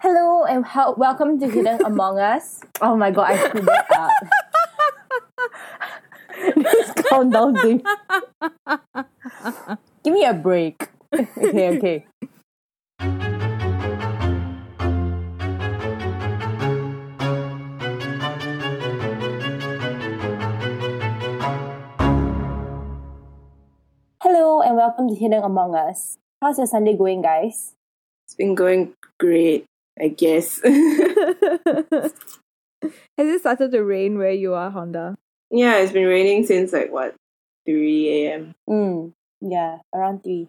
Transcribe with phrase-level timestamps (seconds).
[0.00, 2.64] Hello and how, welcome to Hidden Among Us.
[2.80, 4.16] Oh my god, I screwed that up.
[6.56, 7.84] this countdown thing.
[10.02, 10.88] Give me a break.
[11.12, 12.06] okay, okay.
[24.24, 26.16] Hello and welcome to Hidden Among Us.
[26.40, 27.74] How's your Sunday going, guys?
[28.24, 29.66] It's been going great,
[30.00, 30.60] I guess.
[30.64, 32.12] Has
[33.28, 35.16] it started to rain where you are, Honda?
[35.50, 37.14] yeah, it's been raining since like what,
[37.66, 38.54] 3 a.m.
[38.68, 40.48] Mm, yeah, around three.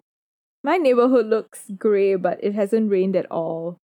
[0.64, 3.78] My neighborhood looks grey, but it hasn't rained at all.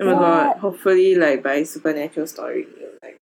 [0.00, 0.20] Oh my What?
[0.20, 2.66] god, hopefully, like by supernatural story.
[3.02, 3.16] Like,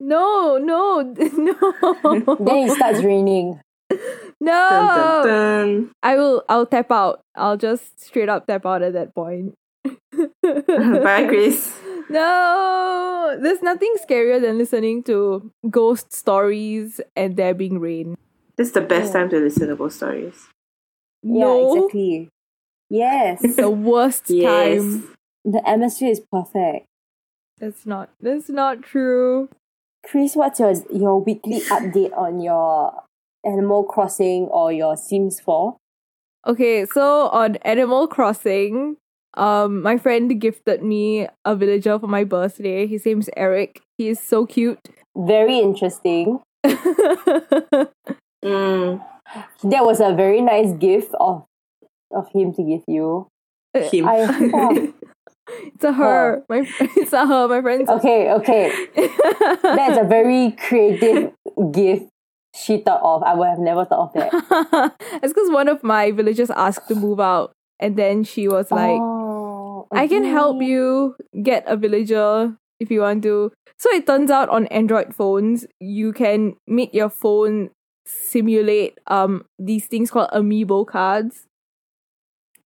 [0.00, 3.60] No, no, no, Then it starts raining.
[4.40, 4.68] no.
[4.68, 5.90] dun, dun, dun.
[6.02, 6.42] I will.
[6.48, 7.20] I'll tap out.
[7.36, 9.54] I'll just straight up tap out at that point.
[10.42, 11.76] Bye, Chris.
[12.10, 18.16] No, there's nothing scarier than listening to ghost stories and there being rain.
[18.56, 19.20] This is the best Yeah.
[19.20, 20.48] time to listen to ghost stories.
[21.22, 22.28] Yeah, no, exactly.
[22.88, 23.54] Yes.
[23.54, 24.82] the worst Yes.
[24.82, 25.14] time.
[25.44, 26.86] the atmosphere is perfect.
[27.58, 28.10] That's not.
[28.20, 29.48] That's not true.
[30.04, 33.04] Chris, what's your your weekly update on your
[33.44, 35.76] Animal Crossing or your Sims 4?
[36.44, 38.96] Okay, so on Animal Crossing,
[39.34, 42.86] um, my friend gifted me a villager for my birthday.
[42.86, 43.80] His name's Eric.
[43.98, 44.78] He is so cute.
[45.16, 46.40] Very interesting.
[48.42, 49.04] Mm,
[49.64, 51.44] That was a very nice gift of
[52.10, 53.28] of him to give you.
[53.74, 54.08] him.
[54.08, 54.94] I thought,
[55.74, 56.42] it's a her.
[56.48, 57.48] My it's a her.
[57.48, 58.72] My friend's okay, okay.
[59.62, 61.32] That's a very creative
[61.70, 62.06] gift
[62.56, 63.22] she thought of.
[63.22, 64.94] I would have never thought of that.
[65.22, 68.98] it's because one of my villagers asked to move out, and then she was like,
[69.00, 69.19] oh,
[69.92, 73.52] I can help you get a villager if you want to.
[73.78, 77.70] So it turns out on Android phones, you can make your phone
[78.06, 81.46] simulate um these things called amiibo cards.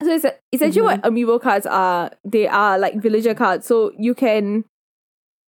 [0.03, 2.11] So it's essentially what amiibo cards are.
[2.25, 3.67] They are like villager cards.
[3.67, 4.65] So you can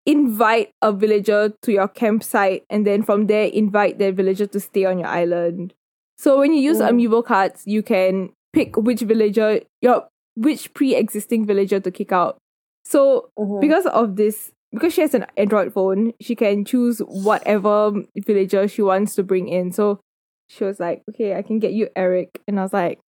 [0.06, 4.84] invite a villager to your campsite and then from there invite that villager to stay
[4.84, 5.75] on your island.
[6.17, 6.89] So when you use Mm.
[6.91, 12.39] amiibo cards, you can pick which villager your which pre-existing villager to kick out.
[12.85, 13.61] So Mhm.
[13.61, 17.93] because of this, because she has an Android phone, she can choose whatever
[18.27, 19.73] villager she wants to bring in.
[19.73, 20.01] So
[20.49, 23.01] she was like, "Okay, I can get you Eric," and I was like,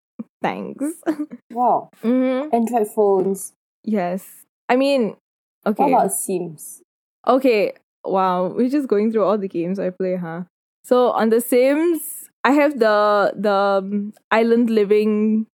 [0.43, 0.84] "Thanks."
[1.53, 1.91] Wow.
[2.03, 2.55] mm-hmm.
[2.55, 3.53] Android phones.
[3.84, 5.17] Yes, I mean,
[5.67, 5.83] okay.
[5.84, 6.83] What about Sims?
[7.27, 7.72] okay.
[8.05, 10.44] Wow, we're just going through all the games I play, huh?
[10.84, 13.53] So on The Sims, I have the the
[13.83, 15.47] um, Island Living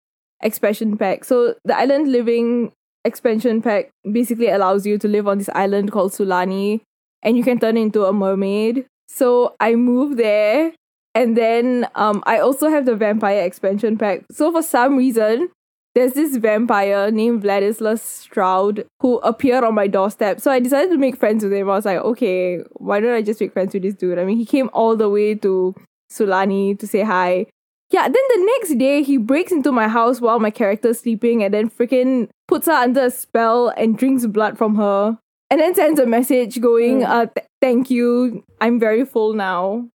[0.43, 1.23] expansion pack.
[1.23, 2.71] So the Island Living
[3.05, 6.81] expansion pack basically allows you to live on this island called Sulani,
[7.21, 8.85] and you can turn into a mermaid.
[9.07, 10.73] So I moved there,
[11.15, 14.23] and then um I also have the vampire expansion pack.
[14.31, 15.49] So for some reason.
[15.95, 20.41] There's this vampire named Vladislaus Straud who appeared on my doorstep.
[20.41, 21.69] So I decided to make friends with him.
[21.69, 24.17] I was like, okay, why don't I just make friends with this dude?
[24.17, 25.75] I mean, he came all the way to
[26.11, 27.45] Sulani to say hi.
[27.93, 31.53] Yeah, then the next day he breaks into my house while my character's sleeping and
[31.53, 35.19] then freaking puts her under a spell and drinks blood from her.
[35.51, 37.07] And then sends a message going, Mm.
[37.07, 38.43] uh, th- thank you.
[38.59, 39.89] I'm very full now.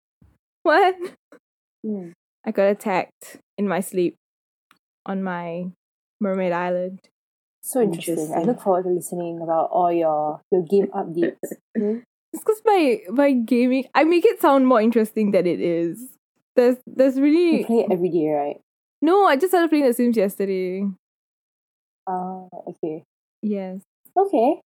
[0.63, 0.95] What?
[1.85, 2.11] Hmm.
[2.47, 4.15] I got attacked in my sleep
[5.05, 5.67] on my
[6.21, 7.01] mermaid island.
[7.63, 8.33] So interesting.
[8.33, 11.43] I look forward to listening about all your your game updates.
[12.31, 16.18] It's because my my gaming I make it sound more interesting than it is.
[16.59, 18.61] There's there's You play it every day, right?
[19.01, 19.27] no.
[19.27, 20.85] I just started playing The Sims yesterday.
[22.09, 23.05] Ah, okay.
[23.43, 23.83] Yes.
[24.17, 24.61] Okay.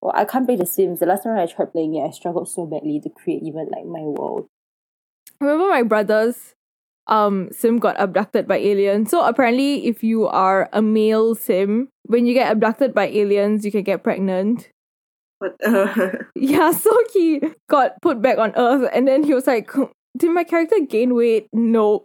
[0.00, 1.00] Well, I can't play The Sims.
[1.00, 3.84] The last time I tried playing it, I struggled so badly to create even like
[3.84, 4.46] my world.
[5.38, 6.54] I remember my brother's
[7.08, 9.10] um sim got abducted by aliens.
[9.10, 13.70] So apparently if you are a male sim, when you get abducted by aliens, you
[13.70, 14.70] can get pregnant.
[15.40, 15.56] What?
[15.62, 19.70] Uh, Yeah, so he got put back on Earth and then he was like,
[20.16, 21.48] Did my character gain weight?
[21.52, 22.04] No,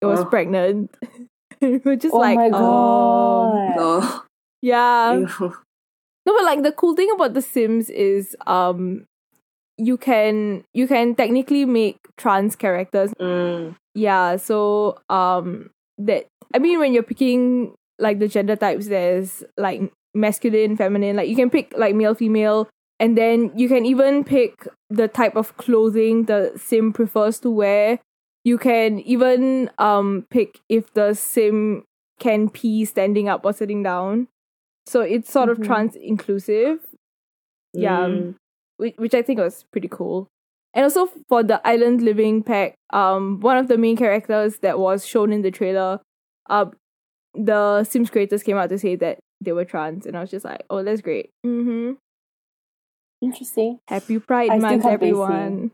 [0.00, 0.24] It was Oh.
[0.26, 0.90] pregnant.
[1.60, 3.74] we were just oh like, my um, god.
[3.78, 4.24] oh,
[4.62, 5.18] yeah.
[5.18, 5.28] ew.
[6.26, 9.06] No, but like the cool thing about The Sims is um
[9.78, 13.12] you can you can technically make trans characters.
[13.20, 19.42] Mm, Yeah, so um that I mean when you're picking like the gender types there's
[19.56, 19.80] like
[20.14, 22.68] masculine, feminine, like you can pick like male, female,
[23.00, 27.98] and then you can even pick the type of clothing the sim prefers to wear.
[28.44, 31.84] You can even um pick if the sim
[32.20, 34.28] can pee standing up or sitting down.
[34.86, 35.64] so it's sort of Mhm.
[35.66, 36.78] trans inclusive.
[37.72, 38.06] Yeah.
[38.08, 38.34] Mm.
[38.78, 40.26] which, which I think was pretty cool.
[40.74, 45.06] And also for the island living pack, um, one of the main characters that was
[45.06, 46.00] shown in the trailer,
[46.48, 46.66] uh,
[47.34, 50.44] the Sims creators came out to say that they were trans, and I was just
[50.44, 51.30] like, oh, that's great.
[51.46, 51.92] Mm-hmm.
[53.20, 53.78] Interesting.
[53.88, 55.70] Happy Pride I Month, can't wait to everyone.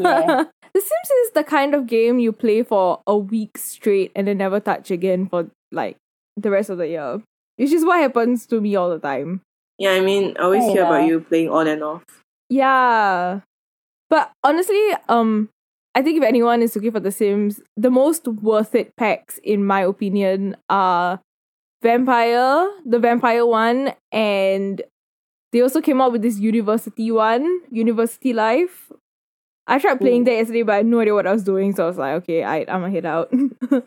[0.00, 0.44] Yeah.
[0.74, 4.36] The Sims is the kind of game you play for a week straight and then
[4.36, 5.96] never touch again for like
[6.36, 7.22] the rest of the year.
[7.56, 9.40] Which is what happens to me all the time.
[9.78, 12.04] Yeah, I mean, I always Oh, hear about you playing on and off.
[12.50, 13.40] Yeah.
[14.10, 14.78] But honestly,
[15.08, 15.48] um
[15.94, 19.64] I think if anyone is looking for The Sims, the most worth it packs, in
[19.64, 21.18] my opinion, are
[21.82, 24.82] Vampire, the Vampire one, and
[25.52, 28.92] they also came out with this University one, University Life.
[29.66, 31.84] I tried playing that yesterday, but I had no idea what I was doing, so
[31.84, 33.32] I was like, okay, I, I'm gonna head out.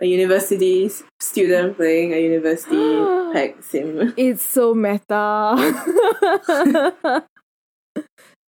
[0.00, 0.88] A university
[1.18, 2.76] student playing a university
[3.32, 4.14] pack sim.
[4.16, 5.58] it's so meta.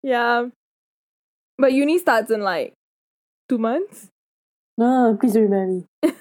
[0.02, 0.46] yeah.
[1.58, 2.74] But uni starts in like
[3.48, 4.06] two months.
[4.78, 6.12] No, please don't remind me.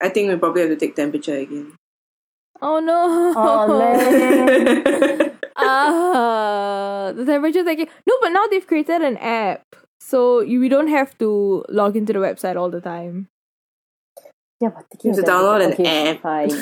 [0.00, 1.74] I think we probably have to take temperature again.
[2.62, 3.34] Oh no!
[3.36, 5.32] Oh man.
[5.56, 7.88] Ah, the temperature taking.
[8.06, 9.62] No, but now they've created an app,
[10.00, 13.28] so you we don't have to log into the website all the time.
[14.60, 16.22] Yeah, but You have to download an okay, app.
[16.22, 16.52] Fine.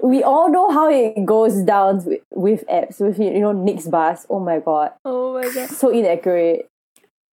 [0.02, 4.26] we all know how it goes down with, with apps, with you know NextBus.
[4.30, 5.70] Oh my god, oh my god!
[5.70, 6.68] so inaccurate.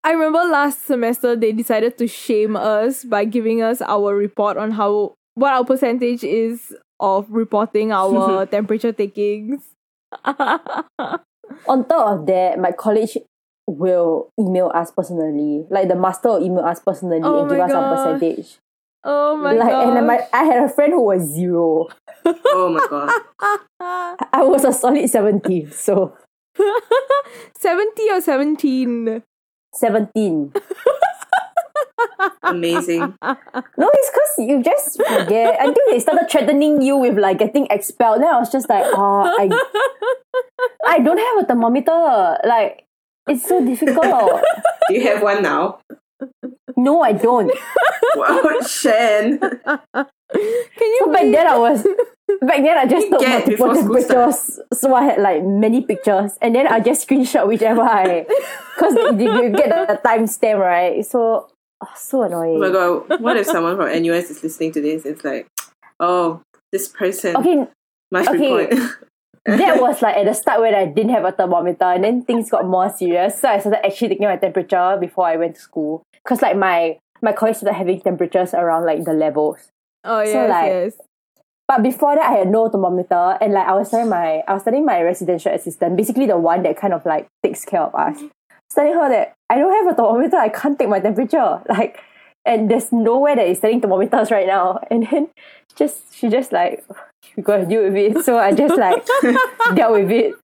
[0.03, 4.71] I remember last semester they decided to shame us by giving us our report on
[4.71, 9.61] how what our percentage is of reporting our temperature takings.
[10.25, 13.17] On top of that, my college
[13.67, 15.65] will email us personally.
[15.69, 17.97] Like the master will email us personally Oh and give my us some gosh.
[17.97, 18.57] percentage.
[19.03, 19.87] oh my like, god!
[19.87, 21.87] and then my, I had a friend who was zero.
[22.25, 23.11] Oh my god.
[24.33, 26.15] I was a solid 17, so
[27.59, 29.21] 70 or 17?
[29.73, 30.53] 17.
[32.43, 33.13] Amazing.
[33.77, 35.57] No, it's because you just forget.
[35.59, 38.21] Until they started threatening you with like getting expelled.
[38.21, 39.49] Then I was just like, oh, I,
[40.95, 42.37] I don't have a thermometer.
[42.45, 42.85] Like,
[43.27, 44.41] it's so difficult.
[44.87, 45.79] Do you have one now?
[46.77, 47.51] no, I don't.
[48.15, 49.39] Wow, Shen.
[49.39, 50.07] Can
[50.79, 51.83] you So back then I was
[52.41, 53.21] back then I just took
[53.59, 54.59] multiple temperatures.
[54.73, 58.25] So I had like many pictures and then I just screenshot whichever I
[58.75, 61.05] because you, you get the timestamp, right?
[61.05, 61.49] So
[61.85, 62.55] oh, so annoying.
[62.55, 63.21] Oh my god.
[63.21, 65.05] What if someone from NUS is listening to this?
[65.05, 65.47] It's like,
[65.99, 66.41] oh,
[66.71, 67.67] this person Okay,
[68.11, 68.65] must okay.
[68.65, 68.97] report.
[69.45, 72.49] that was like at the start when I didn't have a thermometer, and then things
[72.49, 73.39] got more serious.
[73.39, 76.03] So I started actually taking my temperature before I went to school.
[76.27, 79.71] Cause like my my college started having temperatures around like the levels.
[80.03, 80.93] Oh, yes, So, like, yes.
[81.67, 84.61] But before that, I had no thermometer, and like I was studying my I was
[84.61, 88.21] studying my residential assistant, basically the one that kind of like takes care of us.
[88.69, 91.99] Studying her that I don't have a thermometer, I can't take my temperature, like,
[92.45, 94.79] and there's nowhere that is selling thermometers right now.
[94.91, 95.29] And then
[95.75, 96.85] just she just like
[97.35, 98.23] we gotta deal with it.
[98.23, 99.05] So I just like
[99.75, 100.35] dealt with it.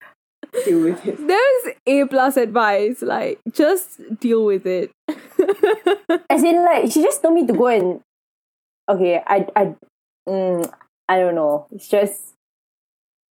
[0.66, 1.28] Deal with it.
[1.28, 3.02] There's A plus advice.
[3.02, 4.92] Like, just deal with it.
[6.30, 8.02] As in, like she just told me to go and
[8.90, 9.76] okay, I I
[10.28, 10.74] mm,
[11.08, 11.68] I don't know.
[11.72, 12.34] It's just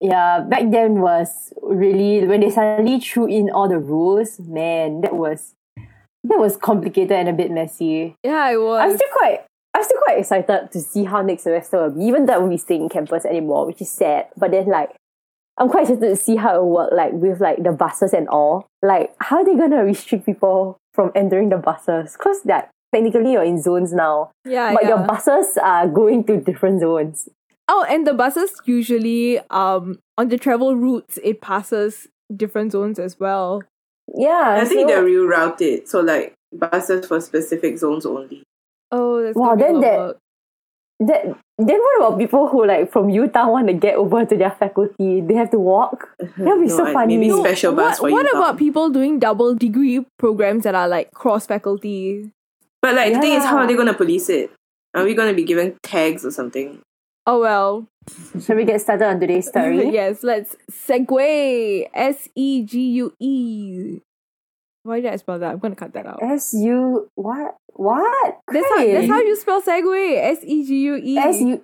[0.01, 0.41] yeah.
[0.41, 4.39] Back then was really when they suddenly threw in all the rules.
[4.39, 8.15] Man, that was that was complicated and a bit messy.
[8.23, 8.81] yeah, I was.
[8.81, 9.45] I'm still quite.
[9.73, 12.03] I'm still quite excited to see how next semester will be.
[12.03, 14.27] Even though I won't be staying in campus anymore, which is sad.
[14.35, 14.89] But then, like,
[15.57, 18.27] I'm quite excited to see how it will work, like with like the buses and
[18.27, 18.67] all.
[18.81, 22.17] Like, how are they gonna restrict people from entering the buses?
[22.17, 24.89] Cause like technically you're in zones now, yeah, but yeah.
[24.89, 27.29] your buses are going to different zones.
[27.73, 33.17] Oh, and the buses usually, um, on the travel routes, it passes different zones as
[33.19, 33.63] well.
[34.13, 35.87] Yeah, I think so- they reroute it.
[35.87, 38.43] So like buses for specific zones only.
[38.91, 40.17] Oh, that's Wow, gonna be a then that- work.
[40.99, 41.37] that.
[41.57, 45.21] Then what about people who like from UTown want to get over to their faculty?
[45.21, 46.09] They have to walk.
[46.37, 47.17] That'd be so I- funny.
[47.17, 48.39] Maybe No, special bus what for what now.
[48.41, 52.31] about people doing double degree programs that are like cross faculty?
[52.81, 53.63] But like the thing is, how Yeah.
[53.63, 54.51] are they gonna police it?
[54.95, 56.81] Are we gonna be given tags or something?
[57.25, 57.87] Oh well.
[58.43, 59.89] Shall we get started on today's story?
[59.93, 61.87] yes, let's segue.
[61.93, 63.99] S E G U E.
[64.83, 65.51] Why did I spell that?
[65.51, 66.23] I'm gonna cut that out.
[66.23, 68.39] S U what what?
[68.51, 70.17] That's how, that's how you spell segue.
[70.17, 71.17] S E G U E.
[71.17, 71.61] S U.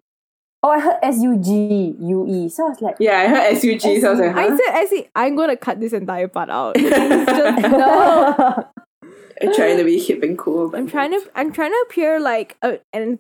[0.63, 2.49] Oh, I heard S U G U E.
[2.49, 4.57] So I was like, Yeah, I heard SUG, so I was like, I huh?
[4.57, 5.07] said S E.
[5.15, 6.75] I'm gonna cut this entire part out.
[6.79, 8.67] It's just, no.
[9.39, 10.69] I'm trying to be hip and cool.
[10.69, 11.21] But I'm trying to.
[11.35, 13.19] I'm trying to appear like a, an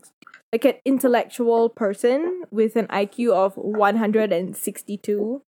[0.53, 5.41] like an intellectual person with an IQ of 162.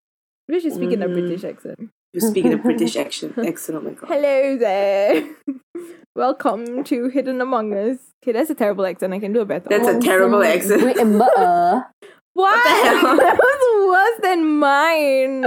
[0.48, 1.14] Maybe she's speaking a Mm.
[1.14, 1.90] British accent.
[2.14, 3.34] You speak in a British accent.
[3.38, 3.86] Excellent.
[3.86, 4.08] Oh my god.
[4.10, 5.30] Hello there.
[6.16, 7.98] Welcome to Hidden Among Us.
[8.24, 9.14] Okay, that's a terrible accent.
[9.14, 9.70] I can do a better.
[9.70, 9.98] That's one.
[9.98, 10.84] a terrible accent.
[10.84, 11.82] Wait, uh,
[12.34, 12.68] What?
[12.68, 13.16] hell?
[13.18, 15.46] that was worse than mine.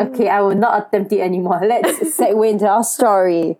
[0.00, 1.60] okay, I will not attempt it anymore.
[1.66, 3.58] Let's segue into our story.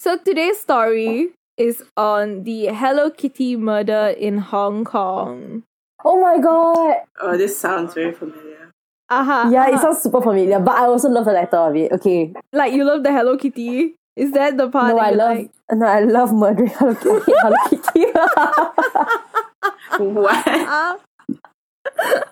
[0.00, 5.62] So today's story is on the Hello Kitty murder in Hong Kong.
[6.04, 6.96] Oh my god!
[7.20, 8.70] Oh, this sounds very familiar.
[9.10, 9.48] Aha.
[9.52, 11.92] Yeah, it sounds super familiar, but I also love the title of it.
[11.92, 12.32] Okay.
[12.52, 13.94] like you love the Hello Kitty.
[14.16, 15.50] Is that the part No, that I you love like?
[15.72, 17.32] no, I love murdering Hello Kitty.
[17.38, 18.12] Hello Kitty.
[19.98, 20.44] What?
[20.46, 20.96] Ah.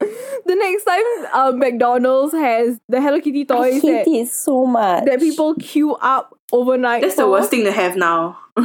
[0.00, 4.64] the next time uh, McDonald's has the Hello Kitty I toys hate that, it so
[4.66, 5.04] much.
[5.04, 7.02] that people queue up overnight.
[7.02, 8.38] That's the worst thing to have now.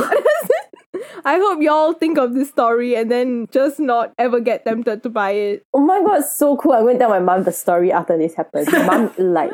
[1.25, 5.10] I hope y'all think of this story and then just not ever get tempted to
[5.10, 5.63] buy it.
[5.74, 6.74] Oh my god, so cool.
[6.74, 8.72] I'm going to tell my mom the story after this happens.
[8.72, 9.54] My mom like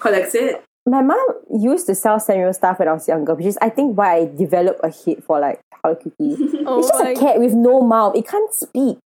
[0.00, 0.62] Collects it.
[0.86, 3.96] my mom used to sell Sanrio stuff when I was younger, which is I think
[3.96, 6.36] why I developed a hate for like Hello Kitty.
[6.66, 8.16] Oh it's just oh my a cat with no mouth.
[8.16, 8.98] It can't speak.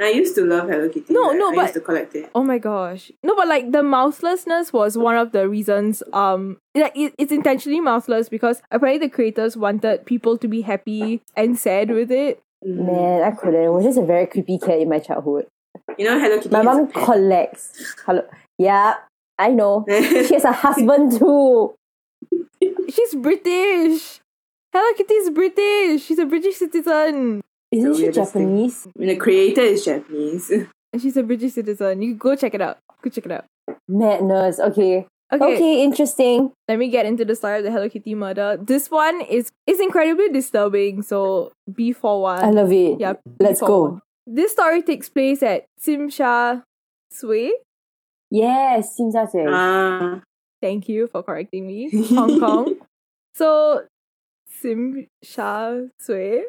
[0.00, 1.12] I used to love Hello Kitty.
[1.12, 2.30] No, like, no, I but- used to collect it.
[2.34, 3.10] Oh my gosh.
[3.22, 6.02] No, but like the mouthlessness was one of the reasons.
[6.12, 11.22] Um, like it, it's intentionally mouthless because apparently the creators wanted people to be happy
[11.36, 12.40] and sad with it.
[12.66, 12.86] Mm.
[12.86, 13.62] Man, I couldn't.
[13.62, 15.46] It was just a very creepy cat in my childhood.
[15.96, 17.94] You know Hello Kitty My mom collects.
[18.06, 18.22] Hello.
[18.58, 18.94] Yeah,
[19.38, 19.84] I know.
[19.88, 21.74] She has a husband too.
[22.90, 24.20] She's British.
[24.72, 26.04] Hello Kitty is British.
[26.04, 27.42] She's a British citizen.
[27.70, 28.42] Isn't The she weirdest thing.
[28.48, 28.86] Japanese?
[28.86, 30.50] I mean, the creator is Japanese.
[30.92, 32.00] And she's a British citizen.
[32.00, 32.78] You go check it out.
[33.02, 33.44] Go check it out.
[33.86, 34.58] Madness.
[34.58, 35.06] Okay.
[35.30, 36.50] Okay, Okay, interesting.
[36.66, 38.56] let me get into the story of the Hello Kitty murder.
[38.58, 41.02] This one is is incredibly disturbing.
[41.02, 42.40] So be forewarned.
[42.40, 42.98] I love it.
[42.98, 43.90] Yeah, Let's before.
[43.90, 44.00] go.
[44.26, 46.62] This story takes place at Tsim Sha
[47.12, 47.50] Tsui.
[48.30, 49.44] Yes, seems that way.
[49.46, 50.22] Ah.
[50.62, 51.90] Thank you for correcting me.
[52.16, 52.76] Hong Kong.
[53.34, 53.82] So
[54.48, 56.40] Tsim Sha Tsui.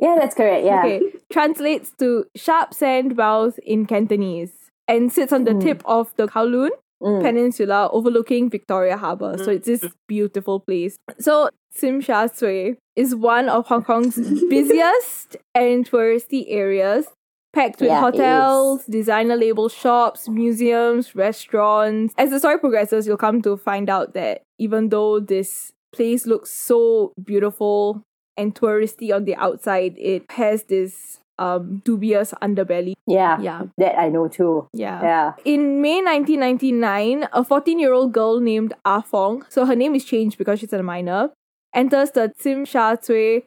[0.00, 0.64] Yeah, that's correct.
[0.64, 0.80] Yeah.
[0.84, 1.00] Okay.
[1.30, 4.52] Translates to sharp sand mouth in Cantonese
[4.88, 5.62] and sits on the Mm.
[5.62, 6.70] tip of the Kowloon
[7.02, 7.20] Mm.
[7.20, 9.36] Peninsula overlooking Victoria Harbour.
[9.36, 10.96] So it's this beautiful place.
[11.18, 14.16] So Tsim Sha Tsui is one of Hong Kong's
[14.48, 17.06] busiest and touristy areas,
[17.52, 22.14] packed with Yeah, hotels, designer label shops, museums, restaurants.
[22.16, 26.50] As the story progresses, you'll come to find out that even though this place looks
[26.50, 28.02] so beautiful
[28.36, 32.94] and touristy on the outside, it has this um dubious underbelly.
[33.06, 33.40] Yeah.
[33.40, 33.62] Yeah.
[33.78, 34.68] That I know too.
[34.72, 35.02] Yeah.
[35.02, 35.32] Yeah.
[35.44, 40.04] In May 1999, a 14 year old girl named Ah Fong, so her name is
[40.04, 41.30] changed because she's a minor,
[41.74, 43.44] enters the Tsim Sha Tsui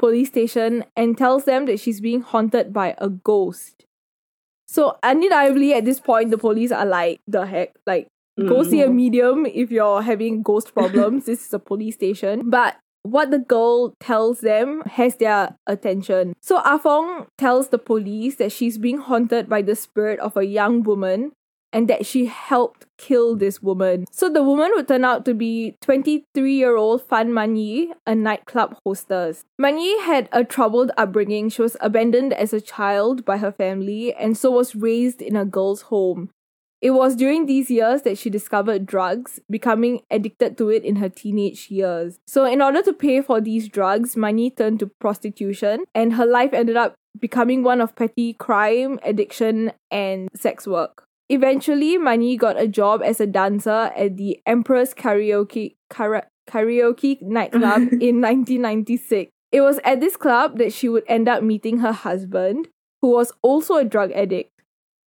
[0.00, 3.84] police station and tells them that she's being haunted by a ghost.
[4.66, 7.74] So, undeniably, at this point, the police are like, the heck?
[7.86, 8.06] Like,
[8.38, 11.26] go see a medium if you're having ghost problems.
[11.26, 12.48] this is a police station.
[12.48, 16.34] But what the girl tells them has their attention.
[16.40, 20.46] So ah Afong tells the police that she's being haunted by the spirit of a
[20.46, 21.32] young woman
[21.72, 24.04] and that she helped kill this woman.
[24.10, 29.44] So the woman would turn out to be 23-year-old Fan Man Yi, a nightclub hostess.
[29.58, 31.48] Man Yi had a troubled upbringing.
[31.48, 35.44] She was abandoned as a child by her family and so was raised in a
[35.44, 36.30] girl's home.
[36.80, 41.10] It was during these years that she discovered drugs, becoming addicted to it in her
[41.10, 42.18] teenage years.
[42.26, 46.54] So, in order to pay for these drugs, Mani turned to prostitution, and her life
[46.54, 51.04] ended up becoming one of petty crime, addiction, and sex work.
[51.28, 57.82] Eventually, Mani got a job as a dancer at the Empress Karaoke kara- karaoke nightclub
[58.00, 59.30] in 1996.
[59.52, 62.68] It was at this club that she would end up meeting her husband,
[63.02, 64.50] who was also a drug addict.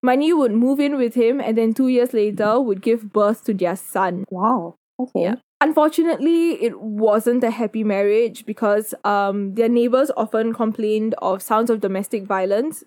[0.02, 3.54] Mani would move in with him and then two years later would give birth to
[3.54, 4.24] their son.
[4.30, 4.74] Wow.
[4.98, 5.22] Okay.
[5.22, 5.34] Yeah.
[5.60, 11.80] Unfortunately, it wasn't a happy marriage because um their neighbors often complained of sounds of
[11.80, 12.82] domestic violence.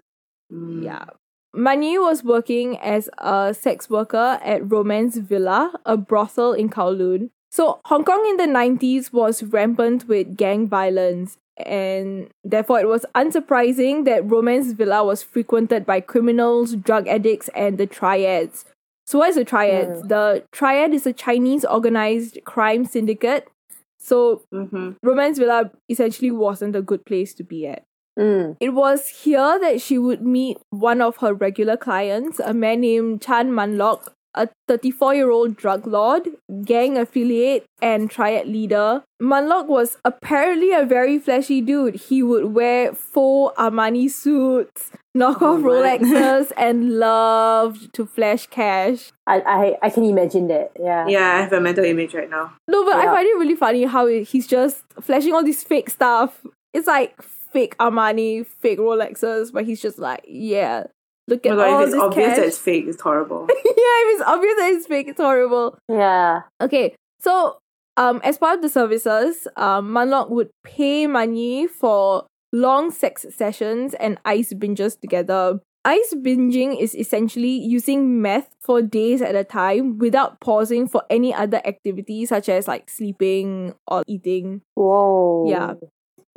[0.51, 0.83] Mm.
[0.83, 1.05] Yeah.
[1.53, 7.29] Mani was working as a sex worker at Romance Villa, a brothel in Kowloon.
[7.49, 13.05] So Hong Kong in the 90s was rampant with gang violence and therefore it was
[13.15, 18.65] unsurprising that Romance Villa was frequented by criminals, drug addicts and the triads.
[19.07, 20.01] So what is the triads?
[20.03, 23.47] The triad is a Chinese organized crime syndicate.
[23.99, 24.97] So Mhm.
[25.01, 27.83] Romance Villa essentially wasn't a good place to be at.
[28.17, 28.55] Mm.
[28.59, 33.21] It was here that she would meet one of her regular clients, a man named
[33.21, 36.27] Chan Manlok, a 34 year old drug lord,
[36.63, 39.03] gang affiliate, and triad leader.
[39.21, 41.95] Munlock was apparently a very flashy dude.
[41.95, 46.01] He would wear faux Armani suits, knock off Oh, right.
[46.01, 49.11] Rolexes, and loved to flash cash.
[49.25, 50.71] I, I I can imagine that.
[50.79, 51.07] Yeah.
[51.07, 52.53] Yeah, I have a mental image right now.
[52.67, 56.45] No, but I find it really funny how he's just flashing all this fake stuff.
[56.73, 60.87] It's like fake Armani, fake Rolexes, but he's just like, yeah,
[61.27, 62.37] look at my god, all if it's this obvious cash.
[62.37, 63.47] that it's fake, it's horrible.
[63.49, 65.77] yeah, if it's obvious that it's fake, it's horrible.
[65.89, 66.41] Yeah.
[66.61, 67.57] Okay, so
[67.97, 73.93] um, as part of the services, um, Munlock would pay money for long sex sessions
[73.95, 75.59] and ice binges together.
[75.87, 81.31] Ice binging is essentially using meth for days at a time without pausing for any
[81.31, 84.61] other activity such as like sleeping or eating.
[84.73, 85.45] Whoa.
[85.47, 85.73] Yeah.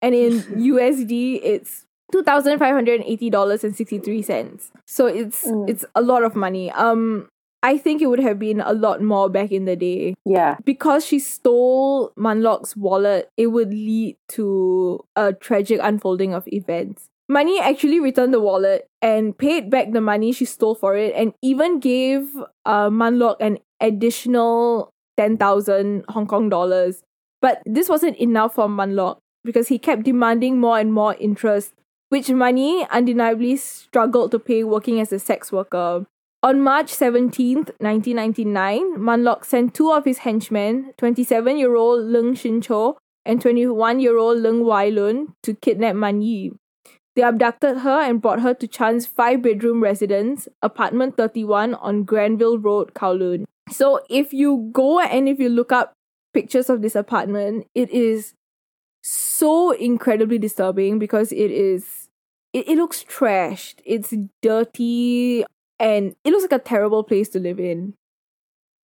[0.03, 4.71] And in USD, it's $2,580.63.
[4.87, 5.69] So it's Mm.
[5.69, 6.71] it's a lot of money.
[6.73, 7.29] Um
[7.63, 10.57] I think it would have been a lot more back in the day Yeah.
[10.65, 17.09] because she stole Munlock's wallet, it would lead to a tragic unfolding of events.
[17.29, 21.33] Mani actually returned the wallet and paid back the money she stole for it, and
[21.43, 22.29] even gave
[22.67, 27.03] uh, Munlock an additional 10,000 Hong Kong dollars.
[27.41, 31.73] But this wasn't enough for Munlock because he kept demanding more and more interest,
[32.09, 36.07] which Mani undeniably struggled to pay working as a sex worker.
[36.43, 42.97] On March 17th, 1999, Munlock sent two of his henchmen, 27 year old Leng Shincho
[43.27, 46.53] and 21 year old Leng Wailun, to kidnap Man Yi.
[47.15, 52.59] They abducted her and brought her to Chan's five bedroom residence, apartment 31 on Granville
[52.59, 53.45] Road, Kowloon.
[53.69, 55.93] So, if you go and if you look up
[56.33, 58.33] pictures of this apartment, it is
[59.03, 62.09] so incredibly disturbing because it is.
[62.55, 63.81] It, it looks trashed.
[63.85, 65.45] It's dirty
[65.81, 67.95] and it looks like a terrible place to live in.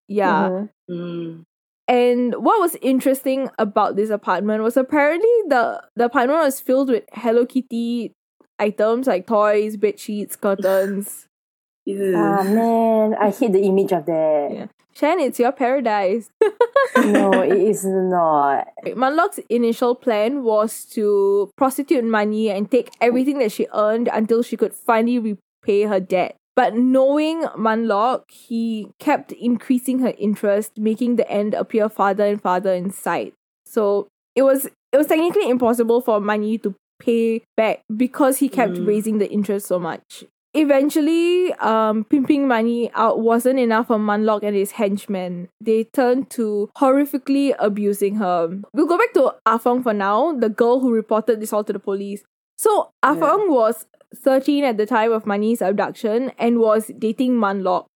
[0.07, 0.49] Yeah.
[0.49, 0.69] Mhm.
[0.89, 1.43] Mm.
[1.89, 7.03] And what was interesting about this apartment was apparently the the apartment was filled with
[7.13, 8.11] Hello Kitty
[8.59, 11.27] items like toys, bed sheets, curtains.
[11.85, 12.13] Ew.
[12.17, 14.49] Ah man, I hate the image of that.
[14.51, 14.67] Yeah.
[14.93, 16.31] Shan, it's your paradise.
[16.97, 18.67] no, it is not.
[18.95, 24.57] Munlock's initial plan was to prostitute Mani and take everything that she earned until she
[24.57, 26.36] could finally repay her debt.
[26.57, 32.73] But knowing Munlock, he kept increasing her interest, making the end appear farther and farther
[32.73, 33.35] in sight.
[33.67, 38.73] So it was it was technically impossible for Mani to pay back because he kept
[38.81, 38.87] Mm.
[38.87, 40.25] raising the interest so much.
[40.55, 45.49] Eventually, um, pimping Mani out wasn't enough for Munlock and his henchmen.
[45.61, 48.59] They turned to horrifically abusing her.
[48.73, 51.79] We'll go back to Afong for now, the girl who reported this all to the
[51.79, 52.23] police.
[52.57, 57.87] So Afong was 13 at the time of Mani's abduction and was dating Munlock.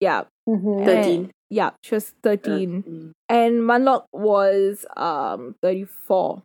[0.00, 0.24] Yeah.
[0.48, 0.84] Mhm.
[0.84, 1.30] 13.
[1.50, 2.82] Yeah, she was 13.
[2.82, 3.12] Mm.
[3.28, 6.42] And Munlock was um 34.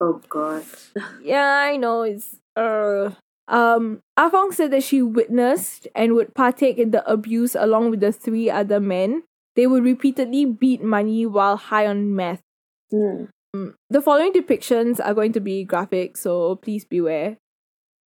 [0.00, 0.64] Oh god.
[1.22, 3.10] Yeah, I know it's uh
[3.48, 8.12] um Afong said that she witnessed and would partake in the abuse along with the
[8.12, 9.24] three other men.
[9.56, 12.40] They would repeatedly beat Mani while high on meth.
[12.92, 13.28] Mm.
[13.52, 17.36] The following depictions are going to be graphic, so please beware.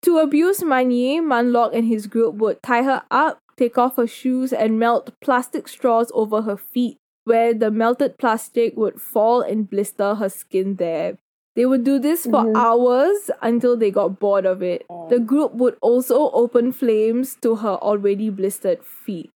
[0.02, 4.52] To abuse Mani, Munlock and his group would tie her up, take off her shoes,
[4.52, 10.16] and melt plastic straws over her feet, where the melted plastic would fall and blister
[10.16, 11.16] her skin there.
[11.54, 12.56] They would do this for Mhm.
[12.56, 14.84] hours until they got bored of it.
[15.08, 19.30] The group would also open flames to her already blistered feet.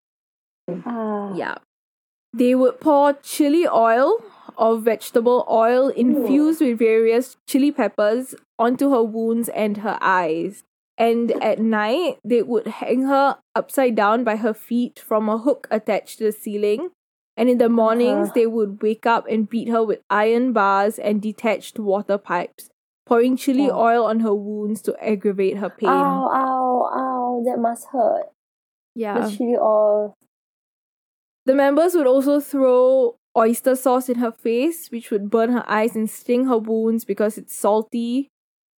[0.84, 1.32] Ah.
[1.34, 1.58] Yeah.
[2.32, 4.22] They would pour chili oil
[4.60, 10.62] or vegetable oil infused with various chili peppers onto her wounds and her eyes.
[10.98, 15.66] And at night, they would hang her upside down by her feet from a hook
[15.70, 16.90] attached to the ceiling.
[17.38, 18.32] And in the mornings, Uh-huh.
[18.34, 22.68] they would wake up and beat her with iron bars and detached water pipes,
[23.06, 23.78] pouring chili Oh.
[23.80, 25.88] oil on her wounds to aggravate her pain.
[25.88, 28.28] Ow, ow, ow, that must hurt.
[28.94, 29.20] Yeah.
[29.24, 30.12] The chili oil.
[31.46, 35.94] The members would also throw oyster sauce in her face, which would burn her eyes
[35.96, 38.28] and sting her wounds because it's salty.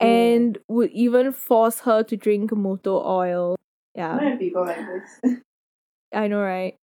[0.00, 3.56] and would even force her to drink motor oil.
[3.94, 4.16] Yeah.
[4.16, 4.76] Why people like
[5.22, 5.36] this?
[6.12, 6.74] I know, right?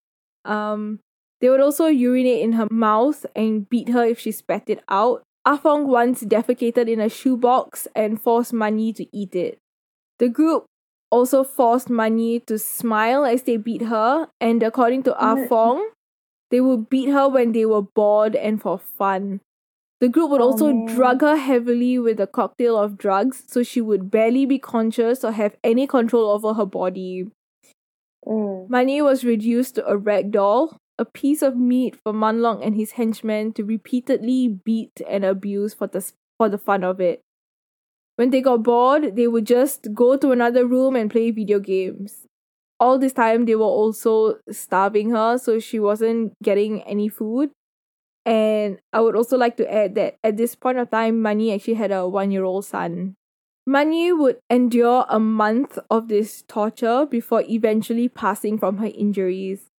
[0.46, 1.00] Um,
[1.42, 5.24] they would also urinate in her mouth and beat her if she spat it out.
[5.46, 9.58] Afong once defecated in a shoebox and forced Mani to eat it.
[10.20, 10.66] The group
[11.12, 15.84] also forced Mani to smile as they beat her, and according to Afong,
[16.52, 19.42] they would beat her when they were bored and for fun.
[20.02, 20.86] The group would Oh, also man.
[20.96, 25.32] drug her heavily with a cocktail of drugs so she would barely be conscious or
[25.34, 27.28] have any control over her body.
[28.26, 28.70] Mm.
[28.70, 32.92] Mani was reduced to a rag doll, a piece of meat for Manlok and his
[32.92, 36.02] henchmen to repeatedly beat and abuse for the,
[36.38, 37.22] for the fun of it.
[38.16, 42.26] When they got bored, they would just go to another room and play video games.
[42.80, 47.52] All this time, they were also starving her, so she wasn't getting any food.
[48.26, 51.74] And I would also like to add that at this point of time, Mani actually
[51.76, 53.16] had a one year old son.
[53.66, 59.70] Mani would endure a month of this torture before eventually passing from her injuries.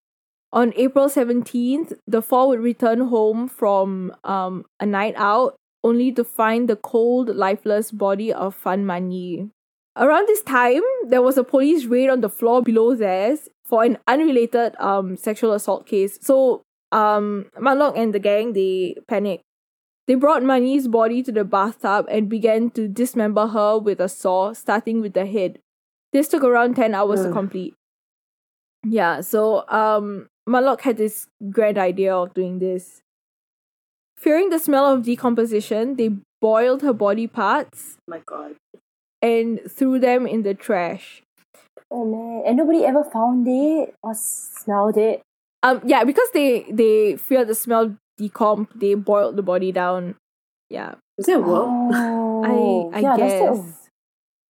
[0.53, 6.23] On April 17th, the four would return home from um, a night out only to
[6.23, 9.49] find the cold, lifeless body of Fan Mani.
[9.97, 13.97] Around this time, there was a police raid on the floor below theirs for an
[14.07, 16.17] unrelated um, sexual assault case.
[16.21, 19.43] So, um, Manlok and the gang, they panicked.
[20.07, 24.53] They brought Mani's body to the bathtub and began to dismember her with a saw,
[24.53, 25.59] starting with the head.
[26.11, 27.73] This took around 10 hours to complete.
[28.83, 33.01] Yeah, so um Manlok had this grand idea of doing this.
[34.17, 36.09] Fearing the smell of decomposition, they
[36.41, 38.55] boiled her body parts my god.
[39.21, 41.21] And threw them in the trash.
[41.91, 45.21] Oh man, and nobody ever found it or smelled it.
[45.61, 50.15] Um yeah, because they they feared the smell decomp, they boiled the body down.
[50.69, 50.95] Yeah.
[51.17, 51.67] Does that work?
[51.69, 53.39] Oh, I I yeah, guess.
[53.41, 53.75] That's so,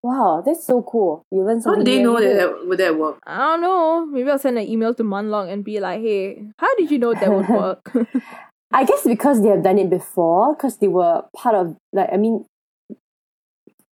[0.02, 1.22] wow, that's so cool.
[1.32, 1.84] You learn How something.
[1.84, 3.18] did they know that, that would that work?
[3.26, 4.06] I don't know.
[4.06, 7.14] Maybe I'll send an email to Manlok and be like, hey, how did you know
[7.14, 7.90] that would work?
[8.72, 12.16] I guess because they have done it before, because they were part of like I
[12.18, 12.44] mean,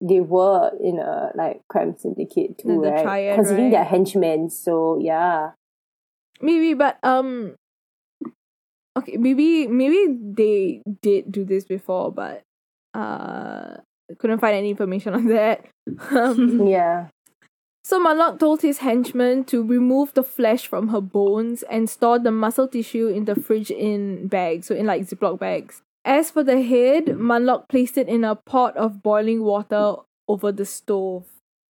[0.02, 3.04] they were in a like crime syndicate too, The- the right?
[3.04, 3.72] triad, Considering right?
[3.72, 5.52] they're henchmen, so yeah.
[6.42, 7.56] maybe, but um
[8.98, 12.44] okay, maybe maybe they did do this before, but
[12.94, 13.78] uh
[14.20, 15.66] couldn't find any information on that.
[16.12, 17.08] Um, Yeah.
[17.84, 22.32] So Manlok told his henchmen to remove the flesh from her bones and store the
[22.32, 25.82] muscle tissue in the fridge in bags, so in like Ziploc bags.
[26.08, 29.96] As for the head, Manlok placed it in a pot of boiling water
[30.28, 31.26] over the stove.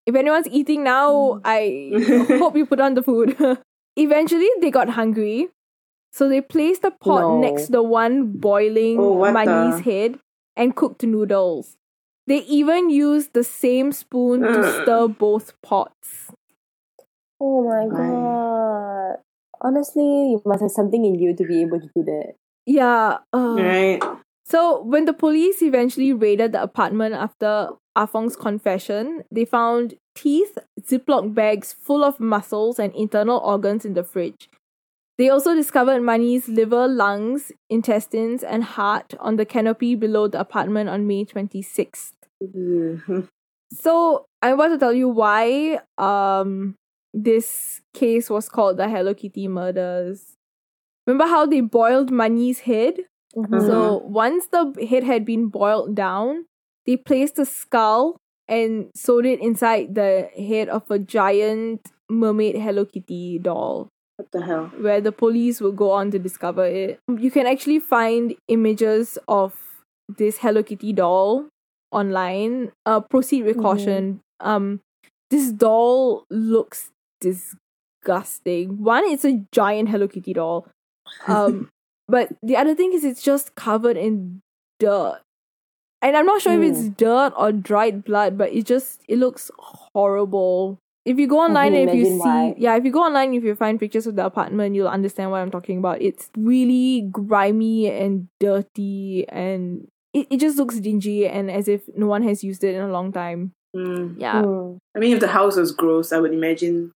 [0.06, 1.89] If anyone's eating now, I
[2.38, 3.36] hope you put on the food.
[3.97, 5.50] Eventually, they got hungry,
[6.12, 7.39] so they placed the pot No.
[7.41, 10.19] next to the one boiling Oh, what Mani's the- head
[10.56, 11.76] and cooked noodles.
[12.28, 16.30] They even used the same spoon to stir both pots.
[17.39, 19.17] Oh my god.
[19.62, 20.04] Honestly,
[20.38, 22.34] you must have something in you to be able to do that.
[22.67, 23.17] Yeah.
[23.34, 24.04] uh, Right.
[24.48, 31.34] So when the police eventually raided the apartment after Afong's confession, they found teeth, Ziploc
[31.34, 34.50] bags full of muscles and internal organs in the fridge.
[35.18, 40.90] They also discovered Mani's liver, lungs, intestines, and heart on the canopy below the apartment
[40.90, 42.14] on May 26th.
[42.42, 43.28] Mhm.
[43.72, 46.76] So I want to tell you why um
[47.14, 50.38] this case was called the Hello Kitty murders.
[51.06, 53.00] Remember how they boiled Mani's head?
[53.38, 53.65] Mhm.
[53.67, 56.45] So once the head had been boiled down,
[56.86, 62.86] they placed the skull and sewed it inside the head of a giant mermaid Hello
[62.86, 64.71] Kitty doll, What the hell?
[64.80, 67.00] where the police will go on to discover it.
[67.08, 69.54] You can actually find images of
[70.08, 71.47] this Hello Kitty doll
[71.91, 72.71] online.
[72.86, 73.62] Uh, proceed with Mhm.
[73.62, 74.19] caution.
[74.39, 74.80] Um,
[75.30, 78.82] this doll looks disgusting.
[78.84, 80.67] One, it's a giant Hello Kitty doll.
[81.28, 81.69] Um,
[82.08, 84.41] but the other thing is it's just covered in
[84.80, 85.22] dirt.
[86.02, 89.50] And I'm not sure if it's dirt or dried blood, but it just it looks
[89.58, 90.80] horrible.
[91.06, 92.54] If you go online and if you see why.
[92.58, 95.32] yeah, if you go online and if you find pictures of the apartment, you'll understand
[95.32, 96.02] what I'm talking about.
[96.02, 102.08] It's really grimy and dirty and it, it just looks dingy and as if no
[102.08, 103.54] one has used it in a long time.
[103.76, 104.15] Mm.
[104.20, 104.41] Yeah.
[104.41, 104.78] Mm.
[104.96, 106.91] I mean, if the house was gross, I would imagine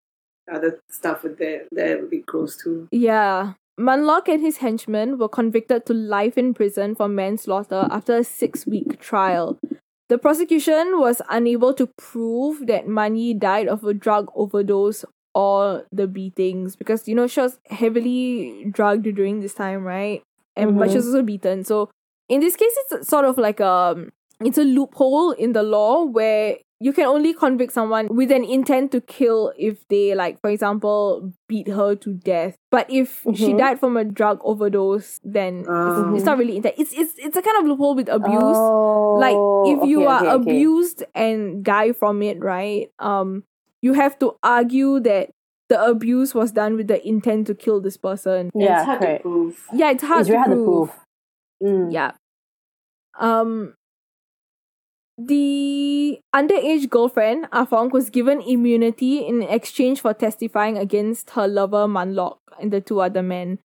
[0.51, 2.87] other stuff would there that would be gross too.
[2.91, 3.53] Yeah.
[3.79, 8.67] Manlock and his henchmen were convicted to life in prison for manslaughter after a six
[8.67, 9.59] week trial.
[10.09, 16.05] The prosecution was unable to prove that Mani died of a drug overdose or the
[16.05, 20.21] beatings because, you know, she was heavily drugged during this time, right?
[20.57, 21.15] And but she was mm-hmm.
[21.15, 21.63] also beaten.
[21.63, 21.89] So
[22.27, 24.05] in this case, it's sort of like a
[24.41, 28.91] it's a loophole in the law where you can only convict someone with an intent
[28.91, 33.57] to kill if they like for example beat her to death but if she Mhm.
[33.57, 36.09] died from a drug overdose then Ah.
[36.09, 39.17] it's, it's not really intent it's, it's it's a kind of loophole with abuse Oh,
[39.21, 39.37] like
[39.75, 40.51] if you okay, are okay, okay.
[40.51, 43.43] abused and die from it right um
[43.81, 45.29] you have to argue that
[45.69, 48.99] the abuse was done with the intent to kill this person Yeah, Yeah, it's hard
[48.99, 49.23] correct.
[49.23, 49.67] to prove.
[49.73, 50.91] yeah it's hard, it's to, very hard to prove.
[51.63, 51.93] Mm.
[51.93, 52.11] yeah
[53.19, 53.73] um
[55.27, 62.37] the underage girlfriend afong was given immunity in exchange for testifying against her lover manlok
[62.59, 63.59] and the two other men.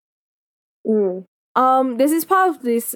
[0.86, 1.26] Mm.
[1.56, 2.96] um this is part of this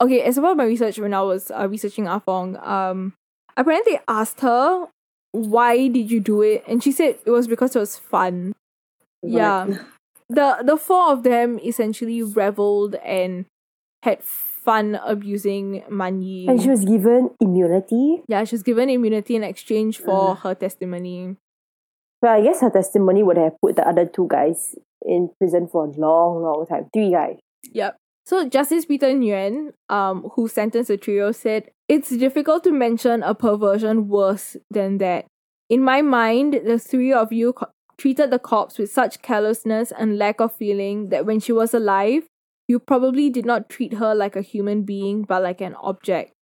[0.00, 3.14] okay as part of my research when i was uh, researching afong um
[3.56, 4.88] apparently they asked her
[5.32, 6.64] why did you do it?
[6.66, 8.54] And she said it was because it was fun.
[9.22, 9.66] Yeah.
[10.28, 13.46] The the four of them essentially reveled and
[14.02, 14.22] had
[14.68, 18.22] fun abusing manyi And she was given immunity.
[18.28, 21.36] yeah she was given immunity in exchange for her testimony
[22.22, 24.74] Well, I guess her testimony would have put the other two guys
[25.14, 26.86] in prison for a long, long time.
[26.92, 27.36] Three guys.
[27.80, 27.94] Yep.
[28.30, 33.34] So Justice Peter Nguyen, um, who sentenced the trio, said it's difficult to mention a
[33.44, 35.26] perversion worse than that.
[35.70, 37.70] In my mind, the three of you co-
[38.02, 42.26] treated the corpse with such callousness and lack of feeling that when she was alive,
[42.68, 46.32] you probably did not treat her like a human being but like an object,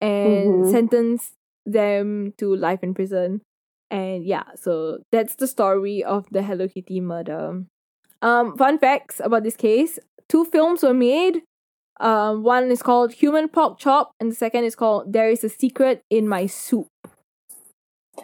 [0.00, 0.70] and Mhm.
[0.70, 1.34] sentenced
[1.66, 3.42] them to life in prison.
[3.90, 7.64] And yeah, so that's the story of the Hello Kitty murder.
[8.22, 9.98] Um, fun facts about this case:
[10.28, 11.42] two films were made.
[11.98, 15.48] Um, one is called Human Pork Chop, and the second is called There Is a
[15.48, 16.88] Secret in My Soup.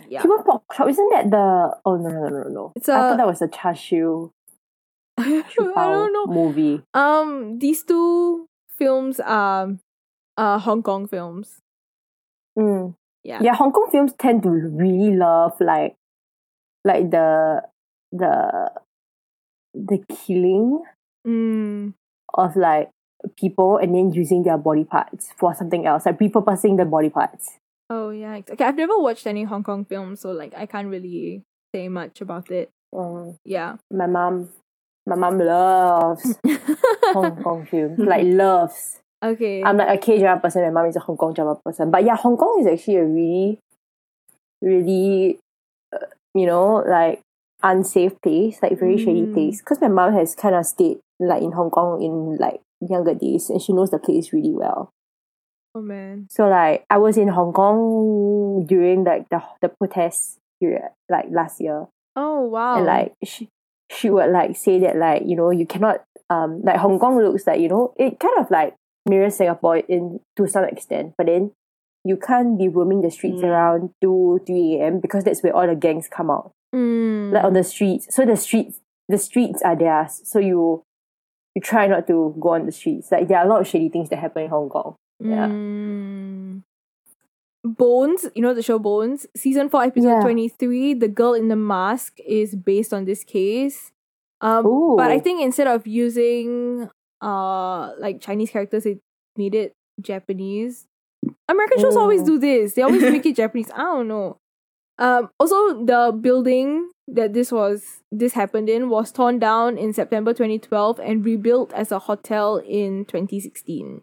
[0.08, 1.76] Yeah, Human pork chop, isn't that the.
[1.84, 2.72] Oh, no, no, no, no.
[2.76, 4.30] It's I a- thought that was a Char Siu
[5.18, 5.44] I
[5.76, 6.26] don't know.
[6.26, 6.82] movie.
[6.94, 8.46] Um, these two
[8.78, 9.76] films are,
[10.36, 11.60] uh, Hong Kong films.
[12.58, 12.94] Mm.
[13.24, 13.40] Yeah.
[13.42, 15.94] Yeah, Hong Kong films tend to really love like
[16.84, 17.62] like the
[18.10, 18.70] the
[19.74, 20.82] the killing
[21.26, 21.94] Mm.
[22.34, 22.90] of like
[23.38, 27.58] people and then using their body parts for something else, like repurposing the body parts.
[27.88, 28.40] Oh yeah.
[28.50, 32.20] Okay, I've never watched any Hong Kong films, so like I can't really say much
[32.20, 32.70] about it.
[32.92, 33.76] Um, Yeah.
[33.90, 34.48] my mom
[35.06, 36.38] my mom loves
[37.12, 37.98] Hong Kong films.
[37.98, 38.98] Like loves.
[39.22, 39.62] okay.
[39.62, 41.90] I'm like a K drama person, my mom is a Hong Kong drama person.
[41.90, 43.58] But yeah, Hong Kong is actually a really,
[44.60, 45.38] really,
[45.92, 47.20] uh, you know, like
[47.62, 49.34] unsafe place, like very shady Mm.
[49.34, 49.60] place.
[49.60, 53.50] Because my mom has kind of stayed like in Hong Kong in like younger days
[53.50, 54.90] and she knows the place really well.
[55.74, 56.26] oh man.
[56.30, 61.60] So like I was in Hong Kong during like the the protest period, like last
[61.60, 61.86] year.
[62.16, 62.76] Oh wow.
[62.78, 63.48] And like she
[63.92, 67.46] she would like say that like, you know, you cannot um like Hong Kong looks
[67.46, 68.74] like, you know, it kind of like
[69.08, 71.52] mirrors Singapore in to some extent, but then
[72.04, 73.44] you can't be roaming the streets Mm.
[73.44, 76.52] around two, three AM because that's where all the gangs come out.
[76.74, 77.32] Mm.
[77.32, 78.06] Like on the streets.
[78.14, 80.20] So the streets the streets are theirs.
[80.24, 80.82] So you
[81.54, 83.12] you try not to go on the streets.
[83.12, 84.96] Like there are a lot of shady things that happen in Hong Kong.
[85.20, 85.46] yeah.
[85.48, 86.62] Mm.
[87.64, 90.20] Bones, you know the show Bones, season four, episode Yeah.
[90.20, 90.94] twenty three.
[90.94, 93.92] The girl in the mask is based on this case.
[94.40, 94.96] Um, Ooh.
[94.96, 96.88] but I think instead of using
[97.22, 98.98] uh like Chinese characters, they
[99.36, 100.86] made it Japanese.
[101.48, 102.26] American shows always Mm.
[102.26, 102.74] do this.
[102.74, 103.70] They always make it Japanese.
[103.72, 104.38] I don't know.
[104.98, 110.34] Um, also, the building that this was this happened in was torn down in September
[110.34, 114.02] 2012 and rebuilt as a hotel in 2016.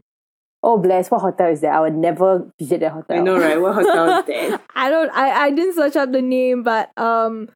[0.62, 1.74] Oh bless, what hotel is that?
[1.74, 3.18] I would never visit that hotel.
[3.18, 3.60] I know, right?
[3.62, 4.62] What hotel is that?
[4.76, 7.50] I don't I, I didn't search up the name, but um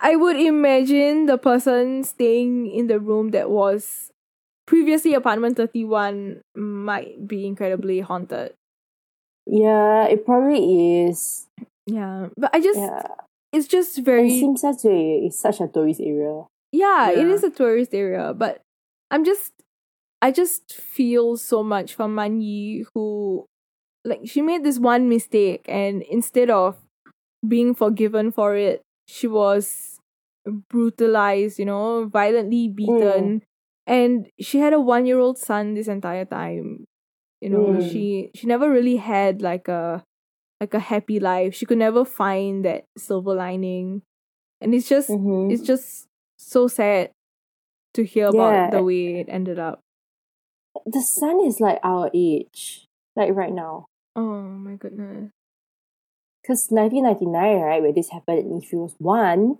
[0.00, 4.10] I would imagine the person staying in the room that was
[4.66, 8.54] previously apartment 31 might be incredibly haunted.
[9.46, 11.46] Yeah, it probably is.
[11.86, 12.28] Yeah.
[12.36, 13.02] But I just Yeah.
[13.52, 16.44] it's just very seems such a it's such a tourist area.
[16.72, 17.34] yeah, it Yeah.
[17.34, 18.60] is a tourist area, but
[19.10, 19.52] I'm just
[20.24, 23.46] I just feel so much for Man Yi who
[24.04, 26.78] like she made this one mistake and instead of
[27.46, 29.98] being forgiven for it, she was
[30.70, 33.42] brutalized, you know, violently beaten.
[33.86, 36.84] And she had a one year old son this entire time.
[37.40, 37.90] You know, Mm.
[37.90, 40.04] she she never really had like a
[40.60, 41.54] like a happy life.
[41.54, 44.02] She could never find that silver lining.
[44.60, 45.52] And it's just Mhm.
[45.52, 46.08] it's just
[46.38, 47.12] so sad
[47.94, 48.66] to hear Yeah.
[48.66, 49.83] about the way it ended up.
[50.86, 53.86] The son is like our age, like right now.
[54.16, 55.30] Oh my goodness.
[56.42, 59.58] Because 1999, right, where this happened, and if he was one,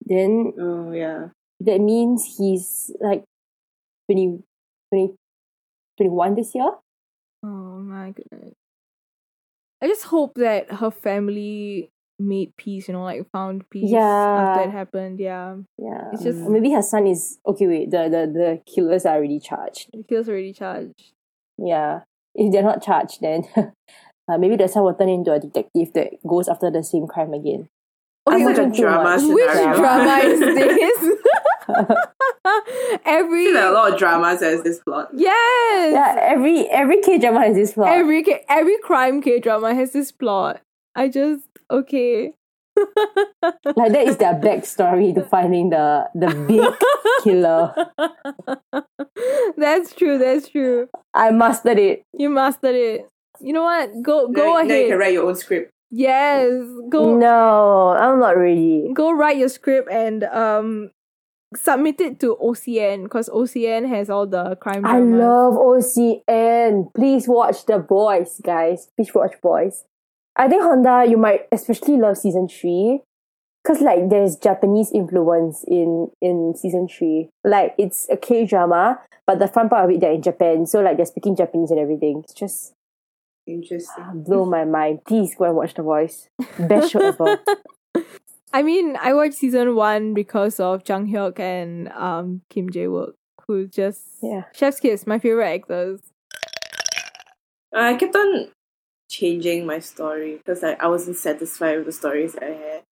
[0.00, 1.28] then Oh, yeah.
[1.60, 3.24] that means he's like
[4.10, 4.42] 20,
[4.92, 5.14] 20,
[5.98, 6.72] 21 this year.
[7.42, 8.54] Oh my goodness.
[9.82, 14.00] I just hope that her family made peace, you know, like found peace Yeah.
[14.00, 15.18] after it happened.
[15.20, 15.56] Yeah.
[15.78, 16.10] Yeah.
[16.12, 17.66] It's just- maybe her son is okay.
[17.66, 19.90] Wait, the the the killers are already charged.
[19.92, 21.12] The kills already charged.
[21.58, 22.00] Yeah.
[22.34, 26.14] If they're not charged, then uh, maybe the son will turn into a detective that
[26.26, 27.68] goes after the same crime again.
[28.26, 31.14] Okay, like a watching too drama Which drama is this?
[33.04, 35.08] Every There are a lot of dramas as this plot.
[35.14, 37.88] yes, Yeah, every every K drama has this plot.
[37.88, 40.60] every K- every crime K drama has this plot.
[40.94, 42.32] I just okay.
[43.76, 46.74] like that is their backstory to finding the the big
[47.22, 47.72] killer.
[49.56, 50.18] that's true.
[50.18, 50.88] That's true.
[51.14, 52.02] I mastered it.
[52.12, 53.08] You mastered it.
[53.40, 53.90] You know what?
[54.02, 55.70] Go go now, now you can write your own script.
[55.90, 56.50] Yes,
[56.88, 58.90] go No, I'm not ready.
[58.92, 60.90] go write your script and um
[61.54, 65.20] submit it to OCN because OCN has all the crime I dramas.
[65.20, 66.92] love OCN.
[66.94, 68.88] Please watch The Voice, guys.
[68.96, 69.84] Please watch Voice.
[70.36, 73.00] I think Honda, you might especially love season three.
[73.66, 77.30] Cause like there's Japanese influence in in season three.
[77.44, 80.80] Like it's a K drama, but the front part of it they're in Japan, so
[80.82, 82.20] like they're speaking Japanese and everything.
[82.24, 82.74] It's just
[83.46, 84.04] Interesting.
[84.26, 85.04] blow my mind.
[85.06, 86.28] Please go and watch The Voice.
[86.58, 87.38] Best show ever.
[88.52, 93.14] I mean, I watched season one because of Jang Hyuk and um Kim Jae Wook,
[93.48, 94.42] who just Yeah.
[94.52, 96.00] Chef's Kiss, my favorite actors.
[97.74, 98.48] I kept on
[99.18, 102.82] changing my story because like, I wasn't satisfied with the stories I had.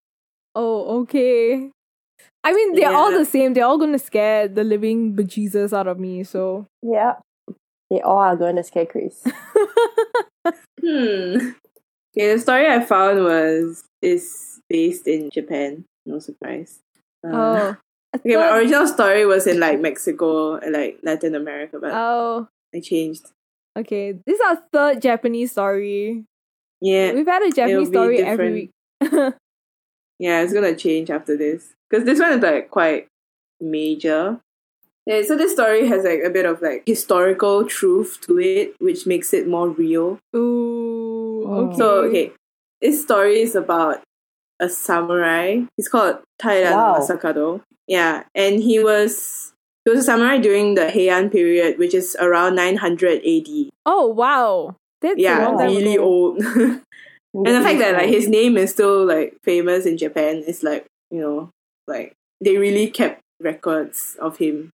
[0.55, 1.71] Oh, okay.
[2.45, 3.55] I mean, they're all the same.
[3.55, 6.25] They're all gonna scare the living bejesus out of me.
[6.25, 7.15] So Yeah.
[7.93, 9.23] They all are going to scare Chris.
[10.83, 11.53] Hmm.
[12.11, 15.85] Okay, the story I found was is based in Japan.
[16.05, 16.81] No surprise.
[17.25, 17.77] Uh, oh,
[18.15, 22.49] I Okay, my original story was in like Mexico and like Latin America, but oh,
[22.75, 23.31] I changed.
[23.79, 24.13] Okay.
[24.27, 26.25] This is our third Japanese story.
[26.81, 28.71] Yeah, We've had a Japanese be story every week.
[30.19, 33.07] yeah, it's gonna change after this because this one is like quite
[33.61, 34.41] major.
[35.07, 39.07] Yeah, so this story has like a bit of like historical truth to it, which
[39.07, 40.19] makes it more real.
[40.35, 41.67] Ooh, Oh.
[41.69, 41.77] okay.
[41.79, 42.33] So okay,
[42.81, 44.03] this story is about
[44.61, 45.61] a samurai.
[45.77, 46.99] He's called Taira no Wow.
[46.99, 47.61] Masakado.
[47.89, 49.53] Yeah, and he was
[49.85, 53.71] he was a samurai during the Heian period, which is around 900 AD.
[53.85, 54.77] Oh, wow.
[55.01, 56.39] That's yeah, really old.
[56.55, 56.83] and
[57.35, 61.21] the fact that like his name is still like famous in Japan is like, you
[61.21, 61.51] know,
[61.89, 64.71] like they really kept records of him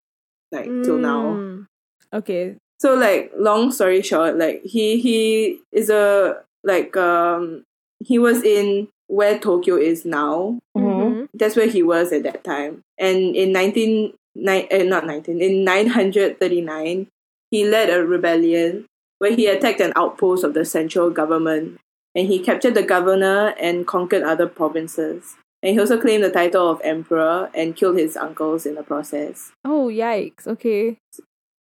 [0.52, 0.84] like mm.
[0.84, 1.64] till now.
[2.12, 2.56] Okay.
[2.78, 7.64] So like long story short, like he he is a like um
[8.00, 10.58] he was in where Tokyo is now.
[10.76, 11.24] Mm-hmm.
[11.34, 12.82] That's where he was at that time.
[12.98, 17.08] And in 19 ni- uh, eh, not 19, in 939,
[17.50, 18.86] he led a rebellion
[19.18, 21.78] where he attacked an outpost of the central government
[22.14, 25.36] and he captured the governor and conquered other provinces.
[25.62, 29.50] And he also claimed the title of emperor and killed his uncles in the process.
[29.64, 30.46] Oh, yikes.
[30.46, 30.98] Okay.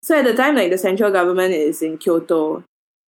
[0.02, 2.62] So at the time, like the central government is in Kyoto,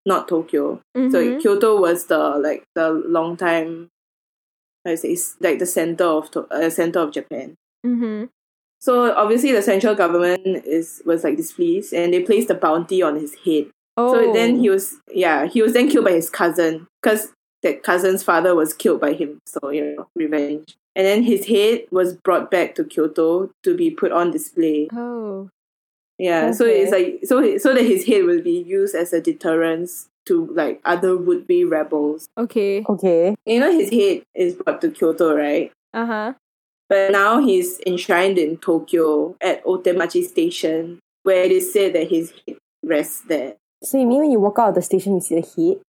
[0.07, 0.81] not Tokyo.
[0.97, 1.11] Mm-hmm.
[1.11, 3.89] So Kyoto was the like the long time,
[4.87, 7.55] I say, like the center of to- uh, center of Japan.
[7.85, 8.25] Mm-hmm.
[8.81, 13.17] So obviously, the central government is was like displeased, and they placed a bounty on
[13.17, 13.67] his head.
[13.97, 14.12] Oh.
[14.12, 18.23] So then he was yeah he was then killed by his cousin because that cousin's
[18.23, 19.41] father was killed by him.
[19.47, 20.77] So you know revenge.
[20.95, 24.88] And then his head was brought back to Kyoto to be put on display.
[24.93, 25.51] Oh.
[26.19, 30.09] Yeah, so it's like so so that his head will be used as a deterrence
[30.27, 32.29] to like other would be rebels.
[32.37, 32.85] Okay.
[32.88, 33.37] Okay.
[33.47, 35.73] You know his head is brought to Kyoto, right?
[35.95, 36.33] Uh huh.
[36.88, 42.33] But now he's enshrined in Tokyo at Otemachi Station, where it is said that his
[42.46, 43.55] head rests there.
[43.83, 45.81] So you mean when you walk out of the station, you see the head?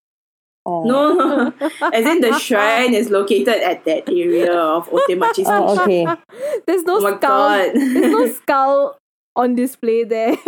[0.66, 0.84] Oh.
[0.84, 1.52] No,
[1.92, 6.06] as in the shrine is located at that area of Otemachi oh, Station.
[6.06, 6.60] Oh, okay.
[6.66, 7.18] There's no Oh my skull.
[7.20, 7.70] god.
[7.74, 8.98] There's no skull
[9.36, 10.36] on display there.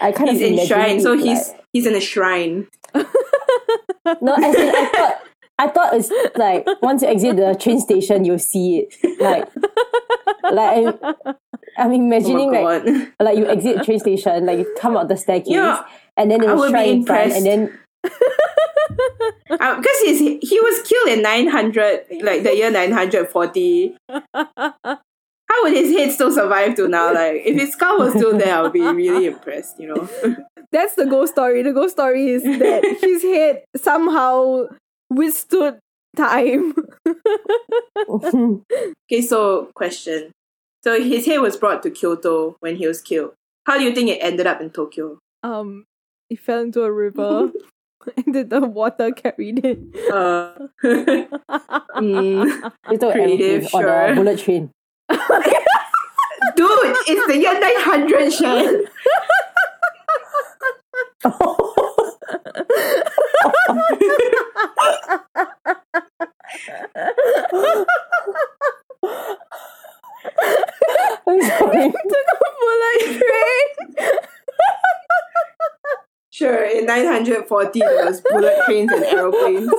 [0.00, 2.68] I kind he's of enshrined, so imagining it he's he's in a shrine.
[2.94, 3.06] like,
[4.22, 4.34] no.
[4.34, 5.22] As in, I thought
[5.92, 9.20] it's like once you exit the train station, you'll see it.
[9.20, 9.48] Like,
[10.52, 11.34] like I'm,
[11.78, 15.08] I'm Oh imagining my like like you exit the train station, like you come up
[15.08, 15.84] the staircase, Yeah,
[16.16, 20.82] and then I there's a would in front, and then uh, because he's he was
[20.88, 23.96] killed in 900 like the year 940
[25.52, 27.12] how would his head still survive to now?
[27.12, 30.08] Like if his skull was still there i would be really impressed you know?
[30.72, 31.62] That's the ghost story.
[31.62, 34.68] The ghost story is that his head somehow
[35.10, 35.78] withstood
[36.16, 36.74] time.
[39.10, 40.30] okay so question
[40.84, 43.32] so his head was brought to kyoto when he was killed
[43.66, 45.84] how do you think it ended up in tokyo um,
[46.30, 47.50] it fell into a river.
[48.16, 49.78] and the water carried it.
[50.10, 50.54] Uh,
[50.84, 54.02] mm, You took Creative, aeroplane sure.
[54.02, 54.70] or the bullet train.
[56.56, 58.86] dude, it's the year 900, Shan.
[71.26, 71.90] I'm sorry.
[71.90, 73.66] Took a bullet train.
[76.30, 79.70] Sure, in 940 there was bullet trains and aeroplanes.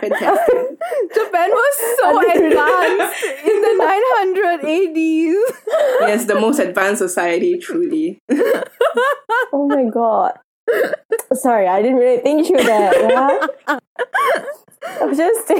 [0.00, 0.78] Fantastic.
[1.14, 5.40] Japan was so advanced in the 900 ADs.
[6.00, 8.18] Yes, the most advanced society, truly.
[9.52, 10.38] Oh my god.
[11.34, 12.94] Sorry, I didn't really think through that.
[13.66, 13.78] Yeah?
[15.00, 15.48] I was just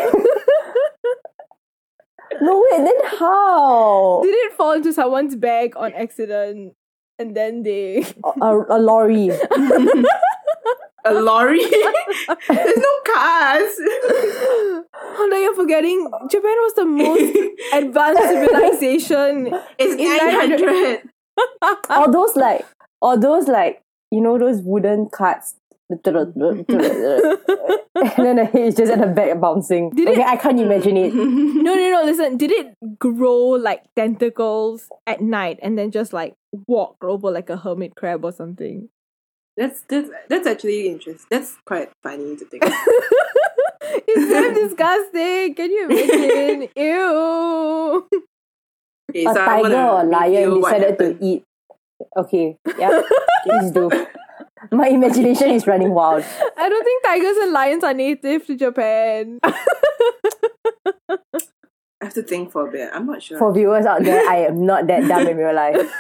[2.41, 4.21] No wait, then how?
[4.23, 6.75] Did it fall into someone's bag on accident?
[7.19, 8.05] And then they.
[8.41, 9.31] A, a lorry.
[11.05, 11.61] A lorry?
[12.49, 13.75] There's no cars.
[14.95, 16.11] Oh, no, you're forgetting.
[16.31, 17.37] Japan was the most
[17.75, 19.53] advanced civilization.
[19.79, 21.09] It's In 900.
[21.91, 22.65] All those like
[23.01, 23.83] all those like
[24.13, 25.55] you know those wooden carts.
[25.91, 26.73] Mm-hmm.
[28.17, 29.91] and then the head is just at the back bouncing.
[29.91, 31.13] Did okay, it- I can't imagine it.
[31.63, 32.03] No, no, no.
[32.05, 36.35] Listen, did it grow like tentacles at night and then just like
[36.67, 38.89] walk over like a hermit crab or something?
[39.57, 41.27] That's, that's, that's actually interesting.
[41.31, 42.65] That's quite funny to think.
[42.65, 42.73] of.
[43.85, 45.55] It's so disgusting.
[45.55, 46.69] Can you imagine?
[46.77, 48.09] Ew.
[49.11, 51.45] Okay, a so I'm tiger gonna or lion decided to eat.
[52.17, 53.03] Okay, yeah,
[53.45, 53.91] please do.
[54.71, 56.25] My imagination is running wild.
[56.57, 59.41] I don't think tigers and lions are native to Japan.
[62.03, 62.91] I have to think for a bit.
[62.93, 63.39] I'm not sure.
[63.39, 65.93] For viewers out there, I am not that dumb in real life.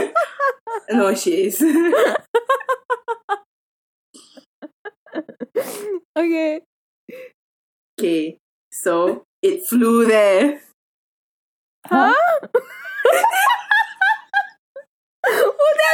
[0.90, 1.62] no, she is.
[6.16, 6.60] okay.
[8.00, 8.38] okay,
[8.72, 10.60] so it flew there.
[11.86, 12.14] Huh?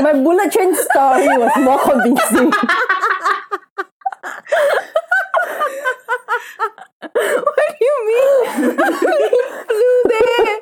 [0.01, 2.53] My bullet train story was more convincing.
[7.01, 8.77] What do you mean?
[9.69, 10.61] flew there.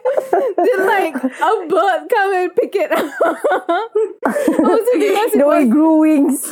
[0.64, 3.04] Did like a bird come and pick it up?
[4.24, 6.46] it no, it grew wings.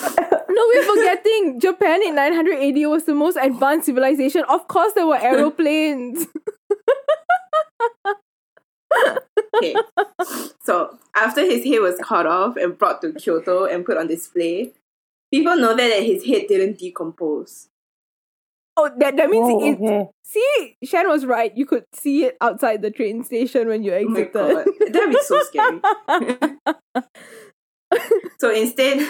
[0.48, 1.60] No, we're forgetting.
[1.60, 4.44] Japan in 980 was the most advanced civilization.
[4.48, 6.26] Of course, there were aeroplanes.
[9.56, 9.74] Okay,
[10.62, 14.72] so after his head was cut off and brought to Kyoto and put on display,
[15.32, 17.68] people know that his head didn't decompose.
[18.76, 19.74] Oh, that, that means Oh, it.
[19.80, 20.08] okay.
[20.24, 21.56] See, Shan was right.
[21.56, 24.32] You could see it outside the train station when you Oh my exited.
[24.32, 25.80] god, that'd be so scary.
[28.38, 29.08] so instead,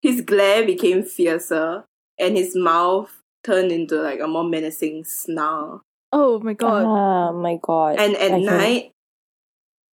[0.00, 1.84] his glare became fiercer
[2.18, 3.10] and his mouth
[3.44, 5.82] turned into like a more menacing snarl.
[6.12, 6.84] oh my god.
[6.86, 7.98] Oh my god.
[7.98, 8.91] And at I night,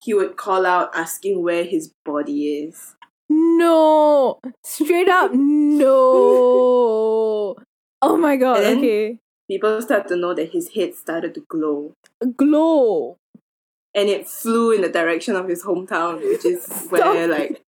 [0.02, 2.96] he would call out asking where his body is.
[3.30, 5.90] No, straight up, no.
[8.02, 8.64] Oh my god.
[8.64, 9.20] And Okay,
[9.50, 11.94] People started to know that his head started to glow.
[12.38, 13.18] glow.
[13.96, 17.62] And it flew in the direction of his hometown, which is where like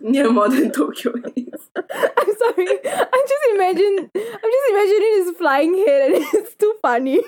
[0.00, 1.68] near modern Tokyo is.
[1.76, 2.68] I'm sorry.
[2.84, 4.10] I'm just imagine.
[4.14, 7.20] I'm just imagining his flying head, and it's too funny.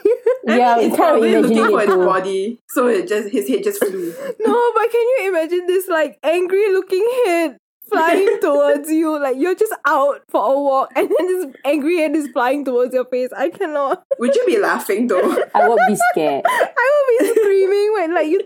[0.46, 2.58] Yeah, it's I'm kind probably looking for his body.
[2.68, 4.12] So it just his head just flew.
[4.40, 7.56] no, but can you imagine this like angry looking head
[7.88, 9.18] flying towards you?
[9.18, 12.92] Like you're just out for a walk, and then this angry head is flying towards
[12.94, 13.30] your face.
[13.36, 14.02] I cannot.
[14.18, 15.36] Would you be laughing though?
[15.54, 16.44] I would be scared.
[16.46, 18.40] I will be screaming when like you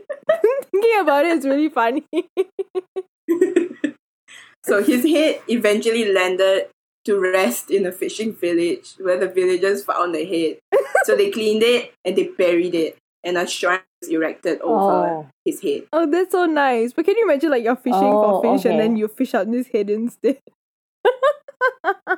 [0.71, 1.37] thinking about it.
[1.37, 2.05] It's really funny.
[4.69, 6.69] So his head eventually landed
[7.05, 10.59] to rest in a fishing village where the villagers found the head.
[11.05, 15.27] so they cleaned it and they buried it, and a shrine was erected over Oh.
[15.45, 15.85] his head.
[15.93, 16.93] Oh, that's so nice.
[16.93, 19.51] But can you imagine like you're fishing Oh, for fish and then you fish out
[19.51, 20.39] this head instead?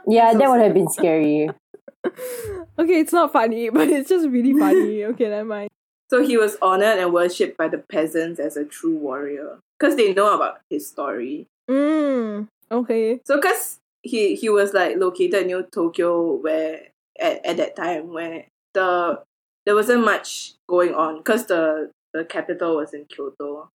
[0.06, 1.48] Yeah, that would have been scary.
[2.78, 5.04] Okay, it's not funny, but it's just really funny.
[5.04, 5.68] Okay, never mind.
[6.08, 10.14] So he was honored and worshipped by the peasants as a true warrior because they
[10.14, 11.46] know about his story.
[11.70, 13.20] Mm, okay.
[13.24, 16.88] So because he he was like located near Tokyo, where
[17.20, 19.22] at, at that time where the
[19.66, 23.68] there wasn't much going on because the the capital was in Kyoto.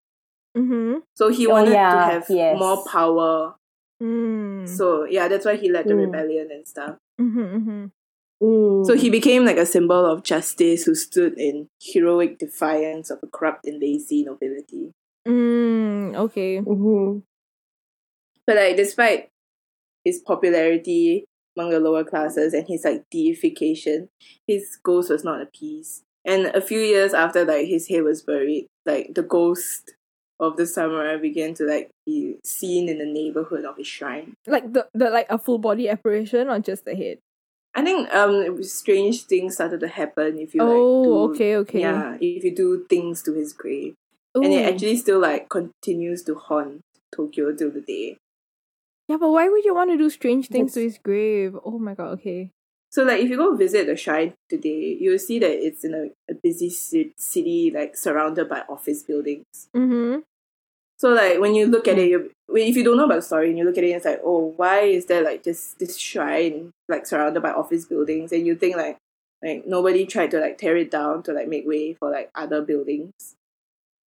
[0.58, 1.00] Mm-hmm.
[1.16, 2.60] So he Oh, wanted yeah, to have yes.
[2.60, 3.56] more power.
[4.02, 4.68] Mm.
[4.68, 6.06] So yeah, that's why he led the Mm.
[6.06, 6.98] rebellion and stuff.
[7.20, 7.86] Mm-hmm, mm-hmm.
[8.44, 8.86] Mm.
[8.86, 13.28] So he became like a symbol of justice who stood in heroic defiance of a
[13.28, 14.92] corrupt and lazy nobility.
[15.28, 16.60] Mm, okay.
[18.48, 19.30] But like despite
[20.04, 21.26] his popularity
[21.58, 24.10] among the lower classes and his like deification,
[24.48, 26.04] his ghost was not appeased.
[26.26, 29.96] And a few years after like his head was buried, like the ghost
[30.40, 34.34] of the samurai began to like be seen in the neighborhood of his shrine.
[34.48, 37.20] Like the, the like a full body apparition or just the head?
[37.74, 41.80] I think um strange things started to happen if you oh, like do okay, okay.
[41.82, 43.96] yeah if you do things to his grave,
[44.34, 46.82] and it actually still like continues to haunt
[47.14, 48.18] Tokyo till the day.
[49.08, 51.56] Yeah, but why would you want to do strange things to his grave?
[51.64, 52.52] Oh my god, okay.
[52.90, 56.32] So like if you go visit the shrine today, you'll see that it's in a,
[56.32, 59.46] a busy ci- city like surrounded by office buildings.
[59.76, 60.20] Mm-hmm.
[60.98, 63.50] So like when you look at it, you if you don't know about the story
[63.50, 66.72] and you look at it, it's like, oh, why is there like just this shrine
[66.88, 68.32] like surrounded by office buildings?
[68.32, 68.98] And you think like
[69.44, 72.62] like nobody tried to like tear it down to like make way for like other
[72.62, 73.12] buildings.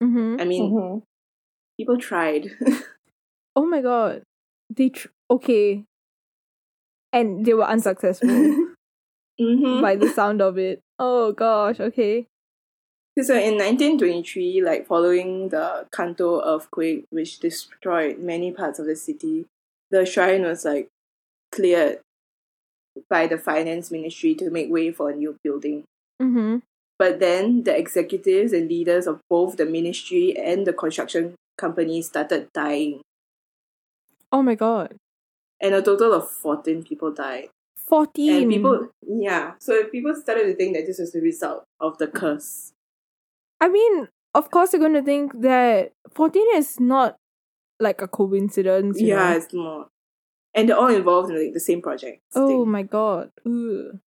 [0.03, 0.41] Mm-hmm.
[0.41, 1.03] I mean, Mhm.
[1.79, 2.51] people tried.
[3.57, 4.23] Oh my god.
[4.71, 5.85] They tr- okay.
[7.13, 8.29] And they were unsuccessful
[9.41, 9.81] mm-hmm.
[9.81, 10.81] by the sound of it.
[10.99, 12.27] Oh gosh, okay.
[13.21, 19.47] So in 1923, like following the Kanto earthquake, which destroyed many parts of the city,
[19.91, 20.89] the shrine was like
[21.51, 21.99] cleared
[23.11, 25.85] by the finance ministry to make way for a new building.
[26.23, 26.59] Mm-hmm.
[26.99, 32.49] But then the executives and leaders of both the ministry and the construction company started
[32.53, 33.01] dying,
[34.33, 34.97] Oh my god.
[35.61, 37.49] and a total of 14 people died.
[37.89, 38.43] 14.
[38.43, 42.07] And people, yeah, so people started to think that this was the result of the
[42.07, 42.73] curse.
[43.61, 47.17] I mean, of course you're gonna think that 14 is not
[47.81, 49.01] like a coincidence.
[49.01, 49.37] you Yeah, know?
[49.37, 49.87] it's more.
[50.55, 52.21] And they're all involved in like, the same project.
[52.35, 52.71] Oh thing.
[52.71, 53.31] my god.
[53.47, 53.99] Ooh.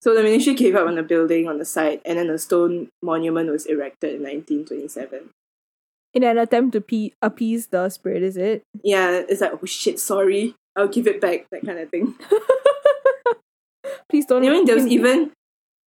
[0.00, 2.88] So the ministry gave up on the building on the site, and then a stone
[3.02, 5.30] monument was erected in 1927.
[6.14, 8.62] In an attempt to pe- appease the spirit, is it?
[8.84, 12.14] Yeah, it's like, oh shit, sorry, I'll give it back, that kind of thing.
[14.10, 14.44] Please don't.
[14.44, 15.32] I mean, there was can- even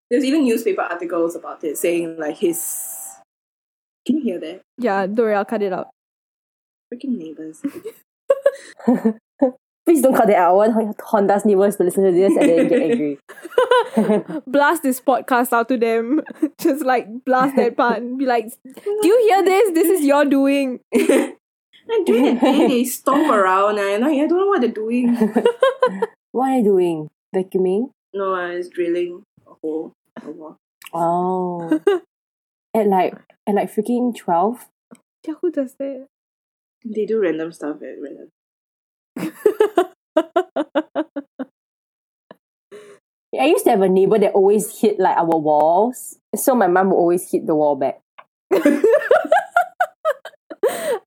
[0.09, 2.57] there's even newspaper articles about it saying like his.
[4.05, 4.61] Can you hear that?
[4.77, 5.89] Yeah, don't worry, I'll cut it out.
[6.93, 7.61] Freaking neighbors.
[9.85, 10.59] Please don't cut it out.
[10.59, 13.19] I want Honda's neighbors to listen to this and then get angry.
[14.47, 16.21] blast this podcast out to them.
[16.59, 19.71] Just like blast that part and be like, Do you hear this?
[19.73, 20.79] This is your doing.
[20.91, 25.15] and during the day, they stomp around and like, I don't know what they're doing.
[26.31, 27.09] what are you doing?
[27.35, 27.91] Vacuuming?
[28.13, 29.93] No, uh, I was drilling a hole.
[30.23, 30.57] a wall.
[30.93, 31.79] Oh.
[32.73, 33.13] at like
[33.45, 34.67] at like freaking twelve.
[35.27, 36.07] Yeah, who does that?
[36.83, 38.29] They do random stuff at random.
[43.39, 46.17] I used to have a neighbor that always hit like our walls.
[46.35, 48.01] So my mom would always hit the wall back.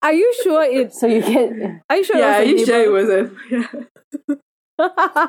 [0.02, 2.66] Are you sure it's So you can are you sure Yeah, are it you was
[2.66, 3.66] sure it was a yeah.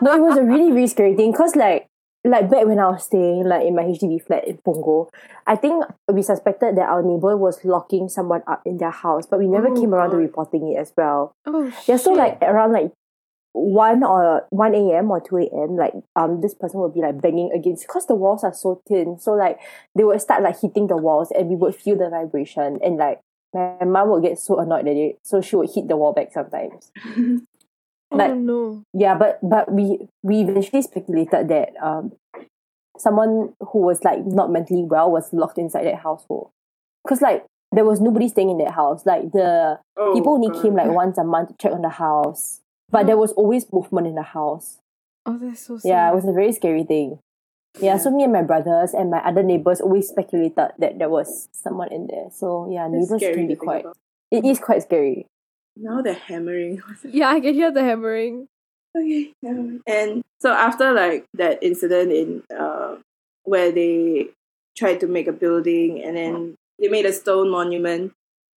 [0.02, 1.34] No, it was a really, really scary thing.
[1.34, 1.88] Cause like
[2.26, 5.09] like back when I was staying like in my HDB flat in Punggol,
[5.47, 9.39] I think we suspected that our neighbor was locking someone up in their house, but
[9.39, 11.32] we never Oh, came around to reporting it as well.
[11.45, 12.91] Oh Yeah, so like around like
[13.53, 15.09] one or one a.m.
[15.09, 15.76] or two a.m.
[15.76, 19.17] like um this person would be like banging against because the walls are so thin,
[19.20, 19.57] so like
[19.95, 23.20] they would start like hitting the walls and we would feel the vibration and like
[23.53, 26.32] my mom would get so annoyed at it, so she would hit the wall back
[26.32, 26.91] sometimes.
[28.12, 28.84] oh like- no.
[28.93, 32.14] Yeah, but but we we eventually speculated that um
[32.97, 36.49] someone who was like not mentally well was locked inside that household
[37.03, 39.05] because like there was nobody staying in that house.
[39.05, 40.62] Like the Oh, people only God.
[40.62, 44.07] came like once a month to check on the house, but there was always movement
[44.07, 44.80] in the house.
[45.26, 45.88] Oh that's so sad.
[45.89, 47.20] Yeah, it was a very scary thing.
[47.80, 51.47] Yeah, so me and my brothers and my other neighbors always speculated that there was
[51.51, 52.30] someone in there.
[52.34, 53.82] So yeah, That's neighbors can be quite.
[53.86, 53.97] about.
[54.32, 55.28] It is quite scary.
[55.80, 56.82] Now they're hammering.
[57.04, 58.48] Yeah, I can hear the hammering.
[58.98, 59.32] Okay.
[59.48, 62.98] Um, and so after like that incident in uh
[63.44, 64.30] where they
[64.78, 68.12] tried to make a building and then they made a stone monument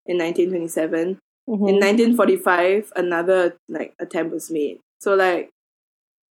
[0.06, 1.18] in 1927.
[1.48, 1.68] Mhm.
[1.68, 4.78] In 1945, another like attempt was made.
[5.00, 5.50] So like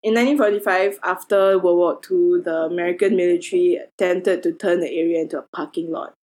[0.04, 5.38] in 1945, after World War II, the American military attempted to turn the area into
[5.40, 6.14] a parking lot.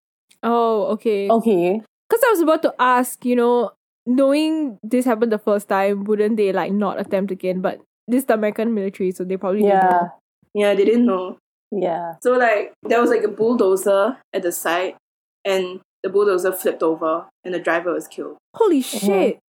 [0.43, 1.29] Oh, okay.
[1.31, 1.81] Okay.
[2.09, 3.73] Because I was about to ask, you know,
[4.09, 7.61] knowing this happened the first time, wouldn't they like not attempt again?
[7.61, 9.91] But this is the American military, so they probably didn't Yeah.
[9.91, 10.09] know.
[10.55, 11.37] Yeah, they didn't know.
[11.71, 12.15] Yeah.
[12.23, 14.97] So like there was like a bulldozer at the site,
[15.45, 18.39] and the bulldozer flipped over, and the driver was killed.
[18.55, 19.39] Holy shit!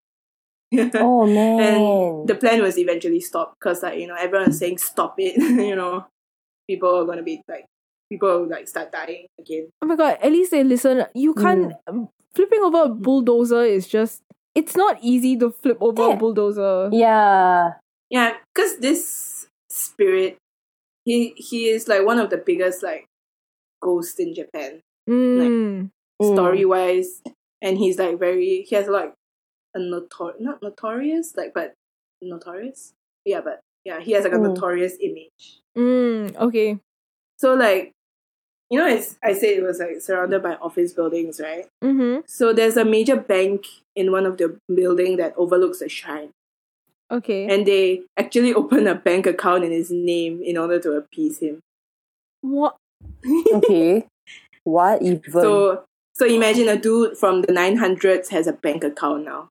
[0.93, 1.59] Oh man.
[1.61, 5.35] and the plan was eventually stopped because like you know everyone was saying stop it.
[5.67, 6.05] you know,
[6.69, 7.65] people are gonna be like
[8.11, 9.69] people will like start dying again.
[9.81, 10.17] Oh my god!
[10.21, 11.05] At least they listen.
[11.15, 14.21] You can't um, flipping over a bulldozer is just.
[14.59, 16.89] It's not easy to flip over a bulldozer.
[16.91, 17.79] Yeah.
[18.09, 20.35] Yeah, because this spirit,
[21.05, 23.05] he he is like one of the biggest like
[23.81, 25.89] ghosts in Japan, Mm.
[26.21, 26.33] Mm.
[26.33, 27.21] story wise,
[27.61, 29.13] and he's like very he has like
[29.75, 31.73] a notor not notorious like but
[32.21, 32.91] notorious
[33.23, 34.49] yeah but yeah he has like a Mm.
[34.53, 35.61] notorious image.
[35.77, 36.35] Mm.
[36.35, 36.79] Okay.
[37.37, 37.93] So like
[38.69, 41.65] you know, it's I say it was like surrounded by office buildings, right?
[41.83, 42.21] Mm-hmm.
[42.27, 43.65] So there's a major bank
[43.95, 46.29] in one of the building that overlooks the shrine.
[47.11, 47.47] Okay.
[47.47, 51.61] And they actually open a bank account in his name in order to appease him.
[52.41, 52.75] what?
[53.53, 54.05] Okay.
[54.63, 55.31] What even?
[55.31, 59.49] So so imagine a dude from the 900s has a bank account now.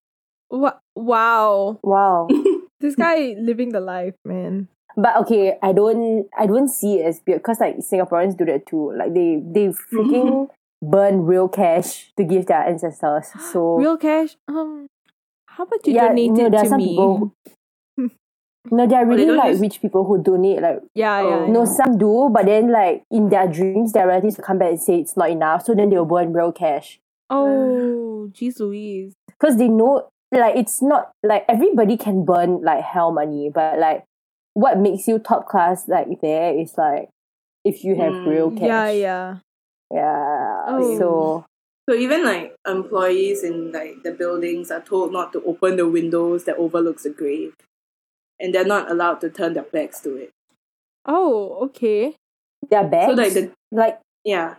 [0.48, 0.80] What?
[0.94, 1.80] Wow.
[1.82, 2.28] wow.
[2.80, 4.68] This guy living the life, man.
[5.00, 8.66] But okay, I don't I don't see it as weird because like Singaporeans do that
[8.66, 8.92] too.
[8.98, 10.48] Like they they freaking
[10.82, 13.28] burn real cash to give their ancestors.
[13.52, 14.36] So Real cash.
[14.48, 14.88] Um,
[15.46, 16.88] how about you Yeah, donate no, it there are to some me?
[16.88, 17.32] people
[18.70, 21.26] no, there are really like use- rich people who donate like yeah, yeah.
[21.28, 21.44] Oh.
[21.44, 24.70] I no, some do, but then like in their dreams, their relatives will come back
[24.70, 25.64] and say it's not enough.
[25.64, 26.98] So then they'll burn real cash
[27.30, 29.14] Oh, jeez Louise.
[29.28, 34.04] because they know like it's not like everybody can burn like hell money, but like
[34.58, 37.08] what makes you top class like there is like
[37.64, 38.66] if you have Mm, real cash.
[38.66, 39.36] Yeah, yeah.
[39.92, 40.64] yeah.
[40.66, 40.98] Oh.
[40.98, 41.44] So
[41.88, 46.44] So even like employees in like the buildings are told not to open the windows
[46.44, 47.54] that overlooks the grave.
[48.40, 50.30] And they're not allowed to turn their backs to it.
[51.06, 52.14] Oh, okay.
[52.70, 54.56] their bags, So like the like yeah.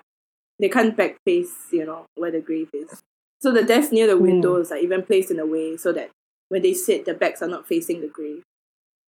[0.60, 3.02] They can't back face, you know, where the grave is.
[3.42, 4.24] So the desk near the Hmm.
[4.24, 6.10] windows are even placed in a way so that
[6.50, 8.44] when they sit their backs are not facing the grave.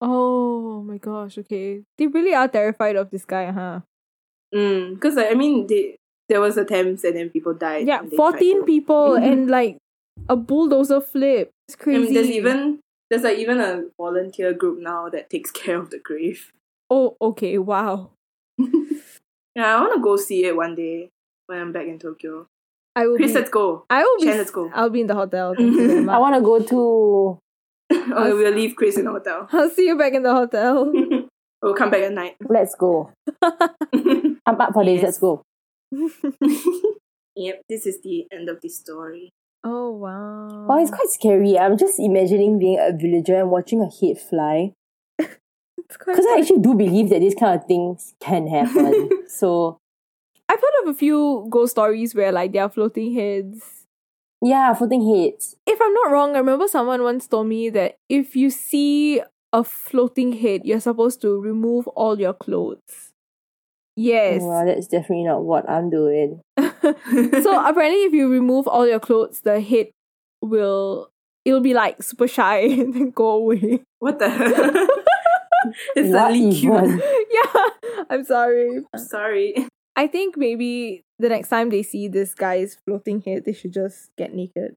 [0.01, 1.83] Oh my gosh, okay.
[1.97, 3.81] They really are terrified of this guy, huh?
[4.53, 5.95] Mm, because like, I mean, they,
[6.27, 7.87] there was attempts and then people died.
[7.87, 9.23] Yeah, when they tried 14 to- people Mhm.
[9.31, 9.77] and like
[10.27, 11.51] a bulldozer flip.
[11.67, 12.01] It's I crazy.
[12.01, 12.79] mean, there's even
[13.09, 16.51] there's like even a volunteer group now that takes care of the grave.
[16.89, 18.11] Oh, okay, wow.
[19.55, 21.09] Yeah, I want to go see it one day
[21.47, 22.47] when I'm back in Tokyo.
[22.95, 23.83] I will Chris, be let's go.
[23.89, 24.71] I will be Chen, let's go.
[24.73, 25.53] I'll be in the hotel.
[25.55, 27.39] Thank you very I want to go to
[28.15, 29.47] or we'll leave Chris in the hotel.
[29.51, 30.91] I'll see you back in the hotel.
[31.61, 32.35] we'll come back at night.
[32.49, 33.11] let's go.
[33.43, 35.01] I'm up for this.
[35.01, 35.03] Yes.
[35.03, 35.43] Let's go.
[37.35, 39.31] yep, this is the end of the story.
[39.63, 40.67] oh wow.
[40.69, 41.57] Oh, it's quite scary.
[41.57, 44.73] I'm just imagining being a villager and watching a head fly.
[45.17, 49.27] Because I actually do believe that these kind of things can happen.
[49.27, 49.77] so
[50.47, 53.80] I've heard of a few ghost stories where like there are floating heads.
[54.41, 55.55] Yeah, floating heads.
[55.67, 59.21] If I'm not wrong, I remember someone once told me that if you see
[59.53, 63.11] a floating head, you're supposed to remove all your clothes.
[63.95, 64.41] Yes.
[64.41, 66.41] Well, that's definitely not what I'm doing.
[66.57, 69.87] so apparently if you remove all your clothes, the head
[70.41, 71.09] will
[71.45, 73.83] it'll be like super shy and then go away.
[73.99, 74.47] what the hell?
[75.95, 76.99] it's What suddenly even?
[76.99, 77.03] cute.
[77.31, 77.69] yeah.
[78.09, 78.81] I'm sorry.
[78.93, 79.67] I'm sorry.
[79.95, 84.09] I think maybe the next time they see this guy's floating head, they should just
[84.17, 84.75] get naked.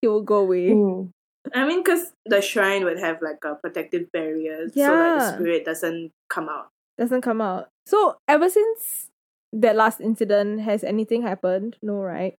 [0.00, 0.70] He will go away.
[0.70, 1.10] Mm.
[1.54, 5.64] I mean, because the shrine would have like a protective barrier, so like the spirit
[5.64, 6.68] doesn't come out.
[6.98, 7.68] Doesn't come out.
[7.86, 9.08] So ever since
[9.52, 11.76] that last incident, has anything happened?
[11.80, 12.34] No, right?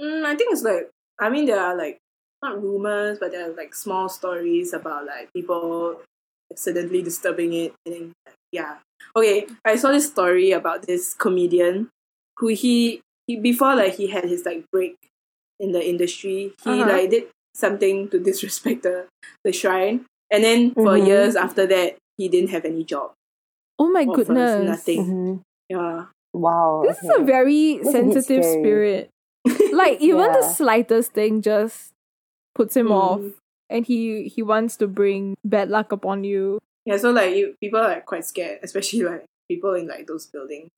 [0.00, 1.98] Mm, I think it's like I mean there are like
[2.42, 6.00] not rumors, but there are like small stories about like people
[6.52, 8.12] accidentally disturbing it, and then
[8.52, 8.76] yeah.
[9.16, 11.88] Okay, I saw this story about this comedian
[12.38, 14.96] who he he before like he had his like break
[15.60, 16.86] in the industry, he Uh-huh.
[16.88, 17.24] like did
[17.54, 19.06] something to disrespect the
[19.44, 21.06] the shrine, and then for Mhm.
[21.06, 23.12] years after that he didn't have any job.
[23.78, 24.64] Oh my goodness.
[24.66, 25.02] nothing.
[25.06, 25.40] Mhm.
[25.68, 26.06] Yeah.
[26.34, 26.84] Wow.
[26.86, 28.60] This is a very That's a bit sensitive scary.
[28.62, 29.10] spirit.
[29.72, 31.92] Like even the slightest thing just
[32.54, 32.94] puts him Mm.
[33.02, 33.22] off.
[33.70, 36.58] And he he wants to bring bad luck upon you.
[36.86, 40.70] Yeah, so like you, people are quite scared, especially like people in like those buildings.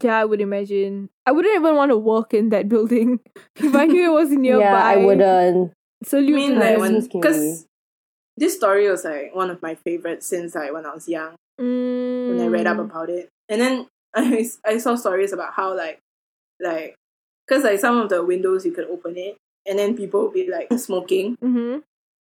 [0.00, 1.10] Yeah, I would imagine.
[1.26, 3.20] I wouldn't even want to work in that building
[3.56, 4.60] if I knew it was nearby.
[4.70, 5.72] Yeah, I wouldn't.
[5.72, 7.66] I Salute mean, like when because
[8.36, 12.28] this story was like one of my favorites since like when I was young Mm.
[12.30, 15.98] when I read up about it, and then I I saw stories about how like
[16.58, 16.94] like
[17.46, 19.36] because like some of the windows you could open it,
[19.68, 21.80] and then people would be like smoking, Mm-hmm.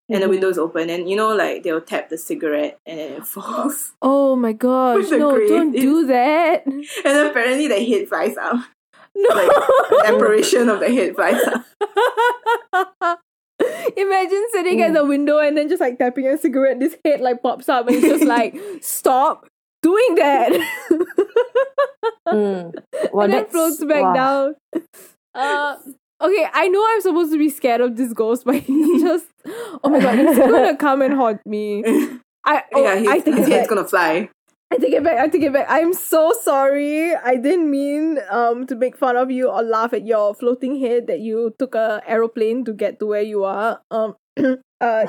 [0.08, 0.30] And the Mhm.
[0.30, 4.36] windows open, and you know like they'll tap the cigarette and then it falls, Oh
[4.36, 5.08] my gosh!
[5.10, 6.64] The No, don't do that.
[6.66, 6.84] and
[7.28, 8.56] apparently the head flies out,
[9.14, 9.34] No.
[9.34, 9.50] like
[10.06, 11.64] apparition of the head flies out.
[13.96, 16.78] Imagine sitting at the window and then just like tapping a cigarette.
[16.78, 19.46] This head like pops up and it's just like, stop
[19.82, 20.52] doing that.
[22.28, 22.72] Mm.
[23.12, 24.14] Well, and then floats back wow.
[24.14, 24.54] down.
[25.34, 25.76] Uh,
[26.20, 29.88] okay, I know I'm supposed to be scared of this ghost, but he's just oh
[29.88, 31.82] my god, he's gonna come and haunt me.
[32.44, 34.30] I oh, yeah, his, I take his head's gonna fly.
[34.70, 35.18] I take it back.
[35.18, 35.66] I take it back.
[35.68, 37.14] I'm so sorry.
[37.14, 41.06] I didn't mean um to make fun of you or laugh at your floating head
[41.06, 43.80] that you took a aeroplane to get to where you are.
[43.90, 44.56] Um uh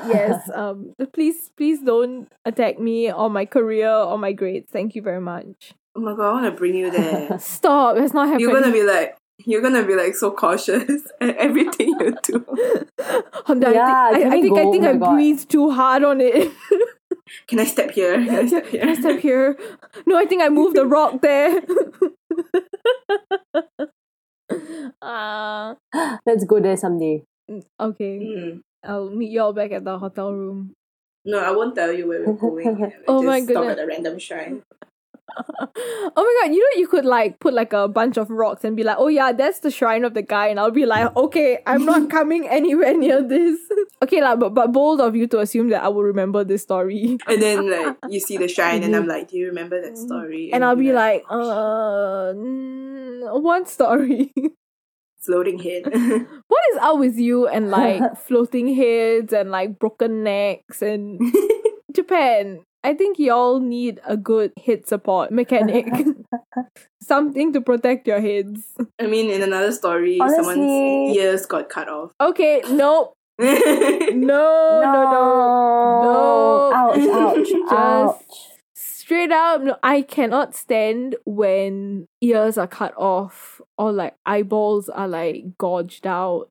[0.08, 0.50] yes.
[0.54, 4.72] Um please please don't attack me or my career or my grades.
[4.72, 5.74] Thank you very much.
[5.94, 7.38] Oh my god, I wanna bring you there.
[7.40, 7.98] Stop.
[7.98, 8.48] It's not happening.
[8.48, 12.46] You're gonna be like you're gonna be like so cautious at everything you do.
[13.46, 15.50] Hold on, Yeah, I think I, I we think I think Oh I my breathed
[15.50, 16.52] too hard on it.
[17.48, 18.16] Can I step here?
[18.16, 18.80] Can I step here?
[18.82, 19.58] Can I step here?
[20.08, 21.62] No, I think I moved the rock there.
[25.02, 25.76] uh,
[26.26, 27.24] Let's go there someday.
[27.80, 28.20] okay.
[28.20, 28.62] Mm.
[28.84, 30.74] I'll meet y'all back at the hotel room.
[31.26, 32.94] No, I won't tell you where we're going.
[33.08, 34.64] Oh just my Stop at a random shrine.
[35.30, 38.76] Oh my god, you know you could like put like a bunch of rocks and
[38.76, 41.60] be like, oh yeah, that's the shrine of the guy, and I'll be like, okay,
[41.66, 43.60] I'm not coming anywhere near this.
[44.04, 47.18] okay, like, but but bold of you to assume that I will remember this story.
[47.28, 50.52] And then like you see the shrine, and I'm like, "Do you remember that story?"
[50.54, 54.34] And I'll be you're like, uh, mm, one story.
[55.20, 55.84] floating head.
[56.48, 61.22] what is up with you and like floating heads and like broken necks and
[61.96, 62.64] Japan?
[62.84, 65.88] I think y'all need a good head support mechanic.
[67.02, 68.64] Something to protect your heads.
[69.00, 72.12] I mean, in another story, Honestly- someone's ears got cut off.
[72.22, 73.14] Okay, nope.
[73.40, 76.02] No, no, no.
[76.04, 76.72] No.
[76.74, 76.98] Ouch,
[77.38, 78.22] ouch, Just- ouch.
[78.76, 85.08] Straight up, no, I cannot stand when ears are cut off or like eyeballs are
[85.08, 86.50] like gouged out.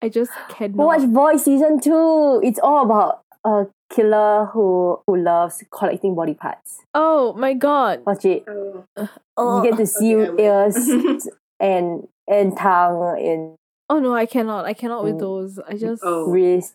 [0.00, 0.76] I just cannot.
[0.76, 2.40] Watch Voice season two.
[2.44, 6.78] It's all about a killer who who loves collecting body parts.
[6.94, 8.02] Oh my god.
[8.06, 8.44] Watch it.
[8.48, 8.84] Oh.
[9.36, 11.28] Oh, you get to see okay, ears
[11.60, 13.56] and and tongue and
[13.88, 14.64] oh no, I cannot.
[14.64, 15.20] I cannot with Mm.
[15.20, 15.58] those.
[15.66, 16.26] I just Oh.
[16.30, 16.74] wrists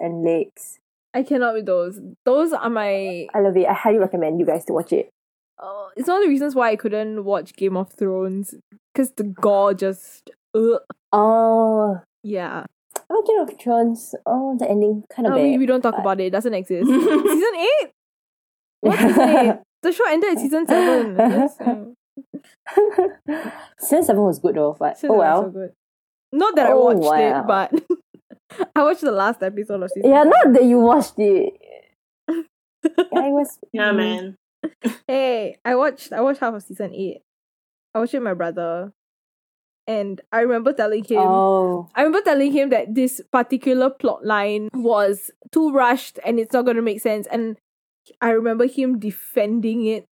[0.00, 0.78] and legs.
[1.14, 1.98] I cannot with those.
[2.24, 3.66] Those are my I love it.
[3.66, 5.08] I highly recommend you guys to watch it.
[5.58, 8.54] uh, it's one of the reasons why I couldn't watch Game of Thrones
[8.92, 10.80] because the gore just ugh.
[11.12, 12.66] Oh, yeah.
[13.10, 14.14] Oh, Game of Thrones.
[14.26, 15.58] Oh, the ending kind of we, bad.
[15.60, 16.24] we don't talk but- about it.
[16.26, 16.86] It doesn't exist.
[16.88, 17.90] season eight.
[18.80, 19.56] What season eight?
[19.82, 21.16] The show ended at season seven.
[21.18, 21.58] Yes,
[23.78, 25.42] Season seven was good though, but season oh eight was well.
[25.44, 25.72] so good.
[26.32, 27.40] Not that I Oh, watched wow.
[27.40, 30.10] it, but I watched the last episode of season.
[30.10, 31.52] Yeah, not that you watched it.
[32.28, 32.42] yeah,
[32.82, 33.58] it was.
[33.72, 34.36] yeah, mm, man.
[35.06, 37.18] Hey, I watched I watched half of season eight.
[37.94, 38.92] I watched it with my brother,
[39.86, 41.18] and I remember telling him.
[41.18, 46.52] Oh, I remember telling him that this particular plot line was too rushed and it's
[46.52, 47.26] not going to make sense.
[47.30, 47.56] And
[48.20, 50.04] I remember him defending it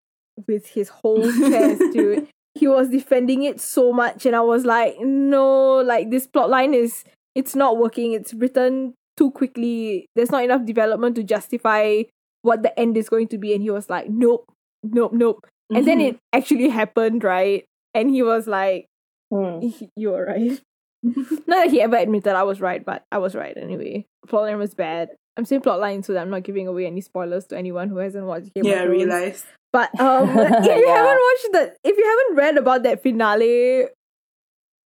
[0.47, 2.27] with his whole chest, dude.
[2.53, 6.73] He was defending it so much, and I was like, no, like this plot line
[6.73, 7.03] is
[7.35, 8.13] it's not working.
[8.13, 10.07] It's written too quickly.
[10.15, 12.03] There's not enough development to justify
[12.43, 13.53] what the end is going to be.
[13.53, 14.49] And he was like, nope,
[14.83, 15.45] nope, nope.
[15.69, 16.15] And then mm-hmm.
[16.15, 17.65] it actually happened, right?
[17.93, 18.87] And he was like,
[19.31, 19.67] hmm.
[19.95, 20.59] you were right.
[21.03, 24.05] Not that he ever admitted I was right, but I was right anyway.
[24.27, 25.09] Plotline was bad.
[25.37, 28.25] I'm saying plotline so that I'm not giving away any spoilers to anyone who hasn't
[28.25, 29.03] watched Game yeah, I of Thrones.
[29.03, 29.45] realized.
[29.73, 30.95] But um, if you Yeah.
[30.95, 33.87] haven't watched the, if you haven't read about that finale,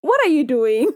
[0.00, 0.90] what are you doing?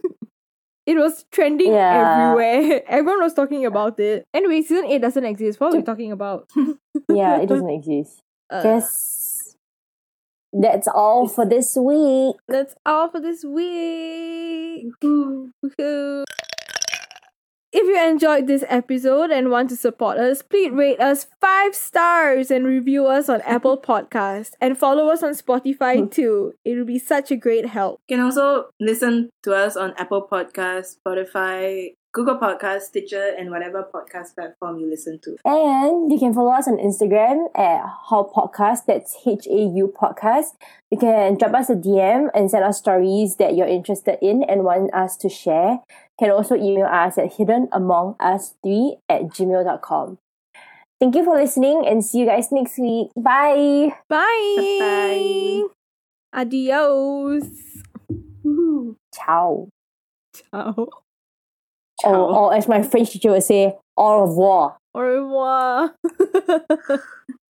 [0.84, 2.32] It was trending Yeah.
[2.34, 2.82] everywhere.
[2.88, 4.24] Everyone was talking about it.
[4.34, 5.60] Anyway, season eight doesn't exist.
[5.60, 6.48] What are we talking about?
[7.08, 8.18] yeah, it doesn't exist.
[8.50, 9.31] Uh, Guess
[10.52, 12.36] that's all for this week.
[12.48, 14.86] That's all for this week.
[15.02, 16.24] Woohoo.
[17.74, 22.50] If you enjoyed this episode and want to support us, please rate us five stars
[22.50, 26.08] and review us on Apple Podcast and follow us on Spotify hmm.
[26.08, 26.52] too.
[26.66, 28.00] It will be such a great help.
[28.08, 33.88] You can also listen to us on Apple Podcasts, Spotify, Google Podcasts, Stitcher, and whatever
[33.88, 35.36] podcast platform you listen to.
[35.46, 38.84] And you can follow us on Instagram at How Podcast.
[38.86, 40.52] That's H A U Podcast.
[40.90, 44.62] You can drop us a DM and send us stories that you're interested in and
[44.62, 45.80] want us to share.
[46.20, 50.18] You can also email us at hiddenamongus3 at gmail.com.
[51.00, 53.08] Thank you for listening and see you guys next week.
[53.16, 53.96] Bye.
[54.08, 54.78] Bye.
[54.78, 55.62] Bye.
[56.34, 57.48] Adios.
[59.14, 59.68] Ciao.
[60.34, 60.88] Ciao.
[62.04, 64.76] Or, or as my French teacher would say, au revoir.
[64.94, 65.94] Au revoir.